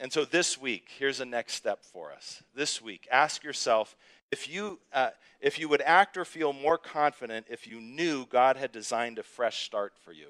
and 0.00 0.10
so 0.10 0.24
this 0.24 0.58
week, 0.58 0.88
here's 0.98 1.20
a 1.20 1.26
next 1.26 1.52
step 1.52 1.84
for 1.84 2.10
us. 2.10 2.42
This 2.54 2.80
week, 2.80 3.06
ask 3.12 3.44
yourself 3.44 3.94
if 4.30 4.48
you, 4.48 4.78
uh, 4.94 5.10
if 5.42 5.58
you 5.58 5.68
would 5.68 5.82
act 5.82 6.16
or 6.16 6.24
feel 6.24 6.54
more 6.54 6.78
confident 6.78 7.48
if 7.50 7.66
you 7.66 7.82
knew 7.82 8.24
God 8.24 8.56
had 8.56 8.72
designed 8.72 9.18
a 9.18 9.22
fresh 9.22 9.64
start 9.64 9.92
for 10.02 10.12
you. 10.12 10.28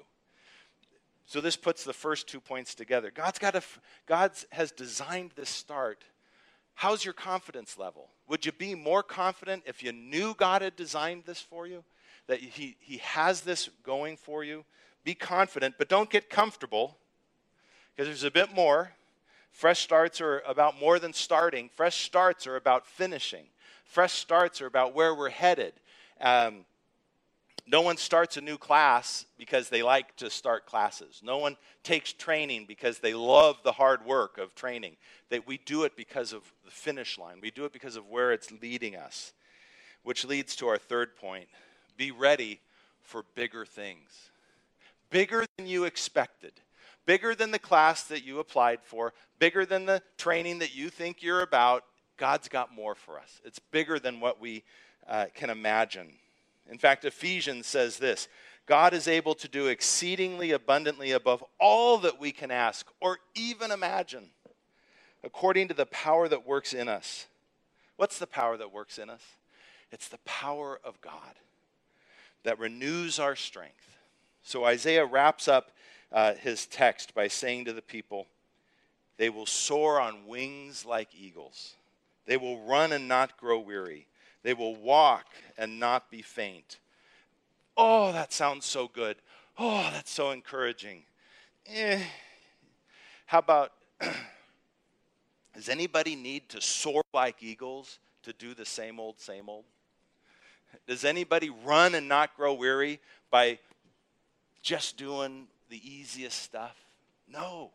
So 1.25 1.39
this 1.39 1.55
puts 1.55 1.85
the 1.85 1.93
first 1.93 2.27
two 2.27 2.41
points 2.41 2.75
together. 2.75 3.11
God's 3.15 3.39
got 3.39 3.55
a, 3.55 3.61
God's 4.05 4.45
has 4.51 4.71
designed 4.73 5.31
this 5.37 5.49
start. 5.49 6.03
How's 6.73 7.05
your 7.05 7.13
confidence 7.13 7.77
level? 7.77 8.09
Would 8.27 8.45
you 8.45 8.51
be 8.51 8.75
more 8.75 9.03
confident 9.03 9.63
if 9.65 9.81
you 9.83 9.93
knew 9.93 10.33
God 10.33 10.63
had 10.63 10.75
designed 10.75 11.23
this 11.25 11.39
for 11.39 11.65
you? 11.65 11.85
That 12.29 12.39
he, 12.39 12.77
he 12.79 12.97
has 12.99 13.41
this 13.41 13.69
going 13.83 14.15
for 14.15 14.43
you? 14.43 14.63
Be 15.03 15.15
confident, 15.15 15.75
but 15.77 15.89
don't 15.89 16.09
get 16.09 16.29
comfortable 16.29 16.95
because 17.95 18.07
there's 18.07 18.23
a 18.23 18.31
bit 18.31 18.53
more. 18.55 18.91
Fresh 19.51 19.81
starts 19.81 20.21
are 20.21 20.43
about 20.47 20.79
more 20.79 20.99
than 20.99 21.11
starting, 21.11 21.69
fresh 21.75 22.05
starts 22.05 22.47
are 22.47 22.55
about 22.55 22.85
finishing. 22.85 23.45
Fresh 23.83 24.13
starts 24.13 24.61
are 24.61 24.67
about 24.67 24.93
where 24.93 25.15
we're 25.15 25.31
headed. 25.31 25.73
Um, 26.21 26.65
no 27.65 27.81
one 27.81 27.97
starts 27.97 28.37
a 28.37 28.41
new 28.41 28.59
class 28.59 29.25
because 29.37 29.69
they 29.69 29.81
like 29.81 30.15
to 30.17 30.29
start 30.29 30.67
classes. 30.67 31.21
No 31.23 31.39
one 31.39 31.57
takes 31.83 32.13
training 32.13 32.65
because 32.67 32.99
they 32.99 33.15
love 33.15 33.57
the 33.63 33.71
hard 33.71 34.05
work 34.05 34.37
of 34.37 34.53
training. 34.53 34.97
That 35.29 35.47
we 35.47 35.57
do 35.65 35.83
it 35.83 35.95
because 35.95 36.31
of 36.31 36.43
the 36.63 36.71
finish 36.71 37.17
line. 37.17 37.39
We 37.41 37.49
do 37.49 37.65
it 37.65 37.73
because 37.73 37.95
of 37.95 38.07
where 38.07 38.31
it's 38.31 38.51
leading 38.51 38.95
us. 38.95 39.33
which 40.03 40.25
leads 40.25 40.55
to 40.55 40.67
our 40.67 40.77
third 40.77 41.15
point 41.15 41.49
be 41.99 42.09
ready 42.09 42.61
for 43.01 43.25
bigger 43.35 43.65
things. 43.65 44.31
Bigger 45.11 45.45
than 45.57 45.67
you 45.67 45.83
expected, 45.83 46.53
bigger 47.05 47.35
than 47.35 47.51
the 47.51 47.59
class 47.59 48.03
that 48.03 48.23
you 48.23 48.39
applied 48.39 48.79
for, 48.81 49.13
bigger 49.37 49.65
than 49.65 49.85
the 49.85 50.01
training 50.17 50.59
that 50.59 50.75
you 50.75 50.89
think 50.89 51.21
you're 51.21 51.41
about. 51.41 51.83
God's 52.17 52.47
got 52.47 52.73
more 52.73 52.95
for 52.95 53.19
us. 53.19 53.41
It's 53.43 53.59
bigger 53.59 53.99
than 53.99 54.19
what 54.19 54.39
we 54.39 54.63
uh, 55.07 55.25
can 55.35 55.49
imagine. 55.49 56.13
In 56.71 56.77
fact, 56.77 57.05
Ephesians 57.05 57.67
says 57.67 57.97
this 57.97 58.29
God 58.65 58.93
is 58.93 59.07
able 59.07 59.35
to 59.35 59.47
do 59.47 59.67
exceedingly 59.67 60.51
abundantly 60.51 61.11
above 61.11 61.43
all 61.59 61.97
that 61.99 62.19
we 62.19 62.31
can 62.31 62.49
ask 62.49 62.87
or 63.01 63.17
even 63.35 63.71
imagine, 63.71 64.29
according 65.23 65.67
to 65.67 65.73
the 65.73 65.87
power 65.87 66.29
that 66.29 66.47
works 66.47 66.73
in 66.73 66.87
us. 66.87 67.25
What's 67.97 68.19
the 68.19 68.27
power 68.27 68.55
that 68.55 68.71
works 68.71 68.97
in 68.99 69.09
us? 69.09 69.23
It's 69.91 70.07
the 70.07 70.19
power 70.19 70.79
of 70.83 71.01
God 71.01 71.35
that 72.43 72.59
renews 72.59 73.19
our 73.19 73.35
strength. 73.35 73.97
So 74.43 74.65
Isaiah 74.65 75.05
wraps 75.05 75.47
up 75.47 75.71
uh, 76.11 76.33
his 76.35 76.65
text 76.65 77.13
by 77.13 77.27
saying 77.27 77.65
to 77.65 77.73
the 77.73 77.81
people, 77.81 78.27
They 79.17 79.29
will 79.29 79.45
soar 79.45 79.99
on 79.99 80.25
wings 80.27 80.85
like 80.85 81.09
eagles, 81.13 81.75
they 82.25 82.37
will 82.37 82.61
run 82.61 82.91
and 82.91 83.07
not 83.07 83.37
grow 83.37 83.59
weary, 83.59 84.07
they 84.43 84.53
will 84.53 84.75
walk 84.75 85.25
and 85.57 85.79
not 85.79 86.09
be 86.09 86.21
faint. 86.21 86.79
Oh, 87.77 88.11
that 88.11 88.33
sounds 88.33 88.65
so 88.65 88.87
good. 88.87 89.17
Oh, 89.57 89.89
that's 89.93 90.11
so 90.11 90.31
encouraging. 90.31 91.03
Eh. 91.67 92.01
How 93.25 93.39
about, 93.39 93.71
does 95.53 95.69
anybody 95.69 96.15
need 96.15 96.49
to 96.49 96.61
soar 96.61 97.03
like 97.13 97.43
eagles 97.43 97.99
to 98.23 98.33
do 98.33 98.53
the 98.53 98.65
same 98.65 98.99
old, 98.99 99.19
same 99.19 99.49
old? 99.49 99.65
Does 100.87 101.05
anybody 101.05 101.49
run 101.49 101.95
and 101.95 102.07
not 102.07 102.35
grow 102.35 102.53
weary 102.53 102.99
by 103.29 103.59
just 104.61 104.97
doing 104.97 105.47
the 105.69 105.81
easiest 105.87 106.41
stuff? 106.41 106.75
No. 107.31 107.71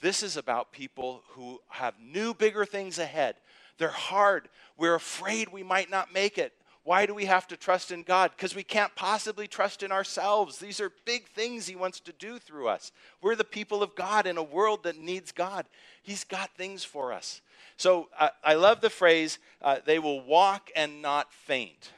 This 0.00 0.22
is 0.22 0.36
about 0.36 0.72
people 0.72 1.22
who 1.30 1.60
have 1.68 1.94
new, 2.00 2.34
bigger 2.34 2.64
things 2.64 2.98
ahead. 2.98 3.36
They're 3.78 3.88
hard. 3.88 4.48
We're 4.76 4.94
afraid 4.94 5.50
we 5.50 5.62
might 5.62 5.90
not 5.90 6.12
make 6.12 6.38
it. 6.38 6.52
Why 6.82 7.04
do 7.04 7.14
we 7.14 7.26
have 7.26 7.46
to 7.48 7.56
trust 7.56 7.92
in 7.92 8.02
God? 8.02 8.30
Because 8.34 8.54
we 8.54 8.62
can't 8.62 8.94
possibly 8.94 9.46
trust 9.46 9.82
in 9.82 9.92
ourselves. 9.92 10.58
These 10.58 10.80
are 10.80 10.90
big 11.04 11.28
things 11.28 11.66
He 11.66 11.76
wants 11.76 12.00
to 12.00 12.12
do 12.12 12.38
through 12.38 12.68
us. 12.68 12.90
We're 13.20 13.36
the 13.36 13.44
people 13.44 13.82
of 13.82 13.94
God 13.94 14.26
in 14.26 14.38
a 14.38 14.42
world 14.42 14.84
that 14.84 14.98
needs 14.98 15.30
God. 15.30 15.66
He's 16.02 16.24
got 16.24 16.56
things 16.56 16.82
for 16.82 17.12
us. 17.12 17.42
So 17.76 18.08
uh, 18.18 18.30
I 18.42 18.54
love 18.54 18.80
the 18.80 18.90
phrase, 18.90 19.38
uh, 19.60 19.76
they 19.84 19.98
will 19.98 20.22
walk 20.22 20.70
and 20.74 21.02
not 21.02 21.32
faint. 21.32 21.92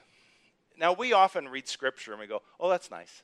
Now, 0.83 0.93
we 0.93 1.13
often 1.13 1.49
read 1.49 1.69
scripture 1.69 2.11
and 2.11 2.21
we 2.21 2.27
go, 2.27 2.43
oh, 2.59 2.69
that's 2.69 2.91
nice. 2.91 3.23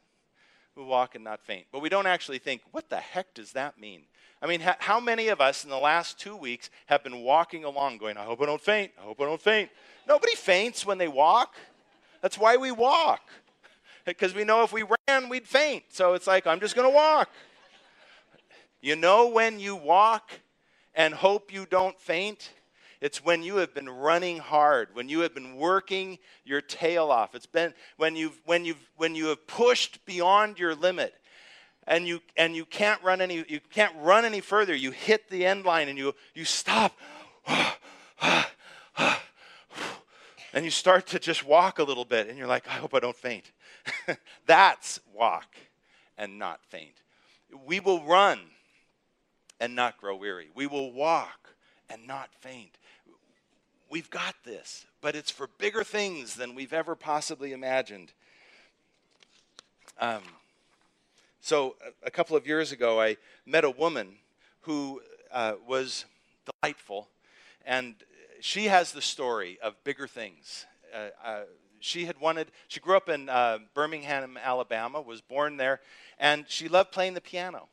We 0.77 0.85
walk 0.85 1.17
and 1.17 1.25
not 1.25 1.43
faint. 1.43 1.67
But 1.73 1.83
we 1.83 1.89
don't 1.89 2.07
actually 2.07 2.39
think, 2.39 2.63
what 2.71 2.89
the 2.89 2.99
heck 2.99 3.35
does 3.35 3.53
that 3.53 3.81
mean? 3.81 4.03
I 4.41 4.47
mean, 4.47 4.61
how 4.61 5.01
many 5.01 5.27
of 5.27 5.41
us 5.41 5.65
in 5.65 5.71
the 5.71 5.77
last 5.77 6.21
two 6.21 6.37
weeks 6.37 6.71
have 6.87 7.03
been 7.03 7.23
walking 7.23 7.65
along 7.65 7.99
going, 7.99 8.17
I 8.17 8.23
hope 8.23 8.41
I 8.41 8.47
don't 8.47 8.61
faint, 8.61 8.93
I 8.97 9.03
hope 9.03 9.21
I 9.21 9.25
don't 9.25 9.43
faint, 9.43 9.71
Nobody 10.09 10.35
faints 10.37 10.87
when 10.87 10.97
they 10.97 11.09
walk. 11.09 11.55
That's 12.23 12.39
why 12.39 12.57
we 12.57 12.71
walk. 12.71 13.29
Because 14.07 14.35
we 14.35 14.45
know 14.45 14.63
if 14.63 14.73
we 14.73 14.85
ran, 15.09 15.29
we'd 15.29 15.47
faint. 15.47 15.83
So 15.91 16.15
it's 16.15 16.27
like, 16.27 16.47
I'm 16.47 16.61
just 16.61 16.75
going 16.75 16.89
to 16.89 16.95
walk. 16.95 17.29
You 18.81 18.97
know 18.97 19.29
when 19.29 19.61
you 19.61 19.77
walk 19.77 20.31
and 20.95 21.13
hope 21.13 21.53
you 21.53 21.67
don't 21.67 22.01
faint? 22.01 22.53
It's 23.01 23.25
when 23.25 23.43
you 23.43 23.57
have 23.57 23.75
been 23.75 23.89
running 23.89 24.39
hard, 24.39 24.89
when 24.95 25.09
you 25.09 25.21
have 25.21 25.35
been 25.35 25.57
working 25.57 26.19
your 26.45 26.61
tail 26.61 27.11
off. 27.11 27.35
It's 27.35 27.47
been 27.47 27.73
when 27.97 28.17
you've 28.17 28.41
when 28.45 28.65
you've 28.65 28.91
when 28.97 29.15
you 29.15 29.27
have 29.27 29.47
pushed 29.47 30.05
beyond 30.05 30.59
your 30.59 30.75
limit 30.75 31.15
and 31.87 32.07
you 32.09 32.21
and 32.37 32.57
you 32.57 32.65
can't 32.65 33.03
run 33.03 33.21
any 33.21 33.45
you 33.49 33.61
can't 33.71 33.95
run 34.01 34.25
any 34.25 34.41
further. 34.41 34.75
You 34.75 34.91
hit 34.91 35.31
the 35.31 35.47
end 35.47 35.65
line 35.65 35.89
and 35.89 35.97
you 35.97 36.15
you 36.35 36.45
stop 36.45 36.97
and 40.53 40.65
you 40.65 40.71
start 40.71 41.07
to 41.07 41.19
just 41.19 41.47
walk 41.47 41.79
a 41.79 41.85
little 41.85 42.05
bit, 42.05 42.29
and 42.29 42.37
you're 42.37 42.47
like, 42.47 42.67
I 42.67 42.73
hope 42.73 42.95
I 42.95 43.01
don't 43.01 43.17
faint. 43.17 43.53
That's 44.47 45.01
walk 45.15 45.57
and 46.17 46.39
not 46.39 46.65
faint. 46.65 47.03
We 47.65 47.81
will 47.81 48.03
run 48.05 48.41
and 49.61 49.75
not 49.75 49.99
grow 49.99 50.17
weary. 50.17 50.49
We 50.55 50.67
will 50.67 50.93
walk 50.93 51.55
and 51.91 52.07
not 52.07 52.31
faint. 52.41 52.79
We've 53.91 54.11
got 54.11 54.35
this, 54.45 54.87
but 55.01 55.15
it's 55.15 55.31
for 55.31 55.49
bigger 55.59 55.83
things 55.83 56.35
than 56.35 56.55
we've 56.55 56.73
ever 56.73 56.95
possibly 56.95 57.53
imagined. 57.53 58.13
Um, 60.01 60.23
so, 61.41 61.77
a, 62.05 62.11
couple 62.11 62.37
of 62.37 62.47
years 62.47 62.73
ago, 62.73 63.01
I 63.01 63.17
met 63.47 63.65
a 63.65 63.71
woman 63.71 64.17
who 64.63 65.01
uh, 65.33 65.55
was 65.67 66.05
delightful, 66.45 67.09
and 67.65 67.95
she 68.41 68.65
has 68.67 68.93
the 68.93 69.01
story 69.01 69.59
of 69.63 69.83
bigger 69.85 70.07
things. 70.07 70.67
Uh, 70.95 71.09
uh, 71.25 71.41
she 71.81 72.05
had 72.05 72.21
wanted, 72.21 72.49
she 72.69 72.81
grew 72.81 72.97
up 72.97 73.09
in 73.09 73.29
uh, 73.29 73.59
Birmingham, 73.75 74.39
Alabama, 74.43 75.01
was 75.01 75.21
born 75.21 75.57
there, 75.57 75.81
and 76.19 76.45
she 76.49 76.69
loved 76.69 76.93
playing 76.93 77.15
the 77.15 77.21
piano. 77.21 77.69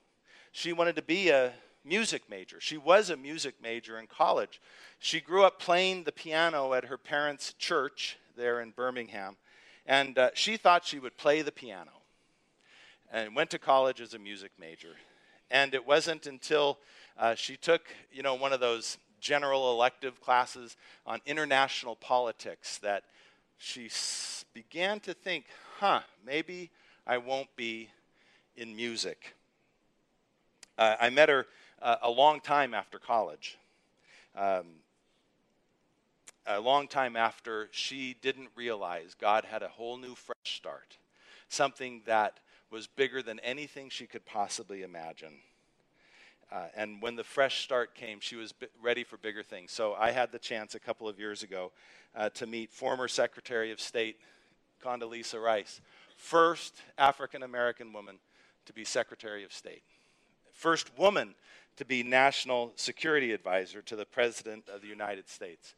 She 0.52 0.72
wanted 0.72 0.96
to 0.96 1.02
be 1.02 1.30
a 1.30 1.52
music 1.86 2.24
major. 2.30 2.60
She 2.60 2.78
was 2.78 3.10
a 3.10 3.18
music 3.18 3.56
major 3.62 4.00
in 4.00 4.08
college. 4.08 4.60
She 5.00 5.22
grew 5.22 5.44
up 5.44 5.60
playing 5.60 6.04
the 6.04 6.12
piano 6.12 6.74
at 6.74 6.86
her 6.86 6.98
parents' 6.98 7.54
church 7.54 8.18
there 8.36 8.62
in 8.62 8.72
Birmingham, 8.72 9.38
and 9.86 10.18
uh, 10.18 10.32
she 10.34 10.58
thought 10.58 10.86
she 10.86 11.00
would 11.00 11.18
play 11.18 11.42
the 11.42 11.52
piano 11.52 11.92
and 13.12 13.36
went 13.36 13.50
to 13.52 13.60
college 13.60 14.02
as 14.02 14.14
a 14.14 14.20
music 14.20 14.52
major. 14.60 14.96
And 15.52 15.74
it 15.74 15.86
wasn't 15.86 16.26
until 16.26 16.80
uh, 17.18 17.36
she 17.36 17.56
took, 17.56 17.88
you 18.12 18.24
know, 18.24 18.34
one 18.34 18.52
of 18.52 18.60
those 18.60 18.98
general 19.20 19.72
elective 19.72 20.20
classes 20.20 20.76
on 21.06 21.22
international 21.26 21.96
politics 21.96 22.78
that 22.80 23.04
she 23.58 23.86
s- 23.86 24.44
began 24.54 25.00
to 25.02 25.14
think, 25.14 25.46
huh, 25.80 26.02
maybe 26.26 26.72
I 27.06 27.20
won't 27.20 27.56
be 27.56 27.90
in 28.56 28.76
music. 28.76 29.36
Uh, 30.78 30.96
I 31.00 31.10
met 31.10 31.30
her 31.30 31.46
uh, 31.82 31.98
a 32.02 32.10
long 32.10 32.40
time 32.40 32.74
after 32.74 33.00
college. 33.00 33.58
Um, 34.36 34.66
a 36.48 36.60
long 36.60 36.88
time 36.88 37.16
after 37.16 37.70
she 37.72 38.16
didn't 38.22 38.50
realize 38.56 39.16
God 39.20 39.46
had 39.46 39.64
a 39.64 39.68
whole 39.68 39.98
new 39.98 40.14
fresh 40.14 40.36
start, 40.44 40.98
something 41.50 42.02
that 42.06 42.40
was 42.70 42.88
bigger 42.88 43.22
than 43.22 43.40
anything 43.40 43.90
she 43.90 44.06
could 44.06 44.26
possibly 44.26 44.84
imagine. 44.84 45.34
Uh, 46.52 46.66
and 46.76 47.02
when 47.02 47.16
the 47.16 47.24
fresh 47.24 47.64
start 47.64 47.96
came, 47.96 48.20
she 48.20 48.36
was 48.36 48.54
ready 48.82 49.04
for 49.04 49.18
bigger 49.18 49.42
things. 49.42 49.72
So 49.72 49.96
I 49.96 50.12
had 50.12 50.32
the 50.32 50.40
chance 50.40 50.76
a 50.76 50.80
couple 50.80 51.08
of 51.08 51.20
years 51.20 51.42
ago 51.42 51.72
uh, 52.16 52.30
to 52.30 52.46
meet 52.46 52.72
former 52.72 53.08
Secretary 53.08 53.72
of 53.72 53.80
State 53.80 54.18
Condoleezza 54.84 55.42
Rice, 55.42 55.82
first 56.16 56.76
African 56.98 57.42
American 57.42 57.92
woman 57.92 58.20
to 58.66 58.74
be 58.74 58.86
Secretary 58.86 59.44
of 59.44 59.52
State, 59.52 59.82
first 60.54 60.96
woman 60.98 61.34
to 61.78 61.86
be 61.86 62.04
National 62.04 62.72
Security 62.76 63.32
Advisor 63.32 63.82
to 63.84 63.96
the 63.96 64.06
President 64.06 64.70
of 64.74 64.82
the 64.82 64.88
United 64.88 65.30
States. 65.30 65.76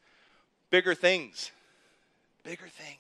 Bigger 0.69 0.93
things, 0.93 1.51
bigger 2.43 2.67
things. 2.67 2.99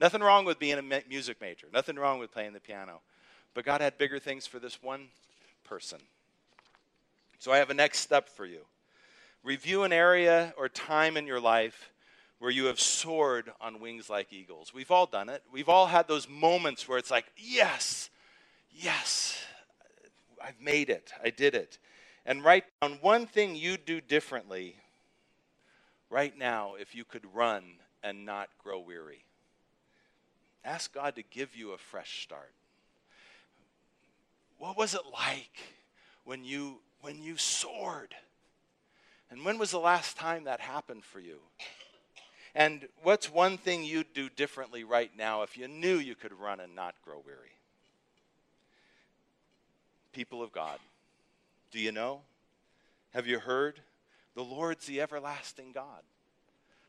Nothing 0.00 0.22
wrong 0.22 0.46
with 0.46 0.58
being 0.58 0.78
a 0.78 1.02
music 1.08 1.40
major, 1.40 1.66
nothing 1.72 1.96
wrong 1.96 2.18
with 2.18 2.32
playing 2.32 2.52
the 2.52 2.60
piano. 2.60 3.00
But 3.52 3.64
God 3.64 3.80
had 3.80 3.98
bigger 3.98 4.18
things 4.18 4.46
for 4.46 4.58
this 4.58 4.82
one 4.82 5.08
person. 5.64 5.98
So 7.38 7.52
I 7.52 7.58
have 7.58 7.70
a 7.70 7.74
next 7.74 7.98
step 7.98 8.28
for 8.28 8.46
you. 8.46 8.60
Review 9.42 9.82
an 9.82 9.92
area 9.92 10.54
or 10.56 10.68
time 10.68 11.16
in 11.16 11.26
your 11.26 11.40
life 11.40 11.90
where 12.38 12.50
you 12.50 12.66
have 12.66 12.80
soared 12.80 13.52
on 13.60 13.80
wings 13.80 14.08
like 14.08 14.32
eagles. 14.32 14.72
We've 14.72 14.90
all 14.90 15.06
done 15.06 15.28
it. 15.28 15.42
We've 15.52 15.68
all 15.68 15.86
had 15.86 16.08
those 16.08 16.28
moments 16.28 16.88
where 16.88 16.98
it's 16.98 17.10
like, 17.10 17.26
yes, 17.36 18.08
yes, 18.72 19.38
I've 20.42 20.60
made 20.60 20.88
it. 20.88 21.12
I 21.22 21.30
did 21.30 21.54
it. 21.54 21.78
And 22.26 22.44
write 22.44 22.64
down 22.80 22.98
one 23.00 23.26
thing 23.26 23.56
you'd 23.56 23.84
do 23.84 24.00
differently 24.00 24.76
right 26.10 26.36
now 26.36 26.74
if 26.78 26.94
you 26.94 27.04
could 27.04 27.24
run 27.34 27.64
and 28.02 28.24
not 28.24 28.48
grow 28.62 28.78
weary. 28.80 29.24
Ask 30.64 30.92
God 30.92 31.16
to 31.16 31.22
give 31.22 31.56
you 31.56 31.72
a 31.72 31.78
fresh 31.78 32.22
start. 32.22 32.52
What 34.58 34.76
was 34.76 34.94
it 34.94 35.00
like 35.12 35.58
when 36.24 36.44
you 36.44 36.80
when 37.00 37.22
you 37.22 37.36
soared. 37.36 38.14
And 39.30 39.44
when 39.44 39.58
was 39.58 39.70
the 39.70 39.78
last 39.78 40.16
time 40.16 40.44
that 40.44 40.60
happened 40.60 41.04
for 41.04 41.20
you? 41.20 41.38
And 42.54 42.88
what's 43.02 43.32
one 43.32 43.58
thing 43.58 43.84
you'd 43.84 44.12
do 44.12 44.28
differently 44.28 44.82
right 44.82 45.10
now 45.16 45.42
if 45.42 45.56
you 45.56 45.68
knew 45.68 45.98
you 45.98 46.16
could 46.16 46.32
run 46.32 46.58
and 46.58 46.74
not 46.74 46.96
grow 47.04 47.22
weary? 47.24 47.52
People 50.12 50.42
of 50.42 50.50
God, 50.50 50.80
do 51.70 51.78
you 51.78 51.92
know? 51.92 52.20
Have 53.12 53.26
you 53.26 53.38
heard? 53.38 53.80
The 54.34 54.44
Lord's 54.44 54.86
the 54.86 55.00
everlasting 55.00 55.72
God, 55.72 56.02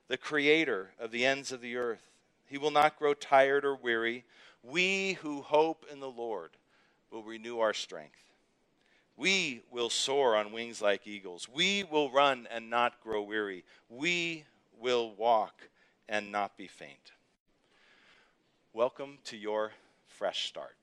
the 0.08 0.18
creator 0.18 0.92
of 1.00 1.12
the 1.12 1.26
ends 1.26 1.52
of 1.52 1.62
the 1.62 1.76
earth. 1.78 2.04
He 2.46 2.58
will 2.58 2.72
not 2.72 3.00
grow 3.00 3.14
tired 3.14 3.66
or 3.66 3.76
weary. 3.76 4.26
We 4.64 5.14
who 5.22 5.42
hope 5.42 5.86
in 5.92 6.00
the 6.00 6.10
Lord 6.10 6.52
will 7.12 7.24
renew 7.24 7.60
our 7.60 7.74
strength. 7.74 8.22
We 9.18 9.62
will 9.72 9.90
soar 9.90 10.36
on 10.36 10.52
wings 10.52 10.82
like 10.82 11.08
eagles. 11.08 11.48
We 11.50 11.84
will 11.84 12.12
run 12.12 12.48
and 12.52 12.70
not 12.70 13.02
grow 13.02 13.22
weary. 13.22 13.64
We 13.90 14.46
will 14.80 15.14
walk 15.16 15.70
and 16.08 16.32
not 16.32 16.58
be 16.58 16.68
faint. 16.68 17.12
Welcome 18.74 19.18
to 19.26 19.38
your 19.38 19.72
fresh 20.08 20.48
start. 20.48 20.76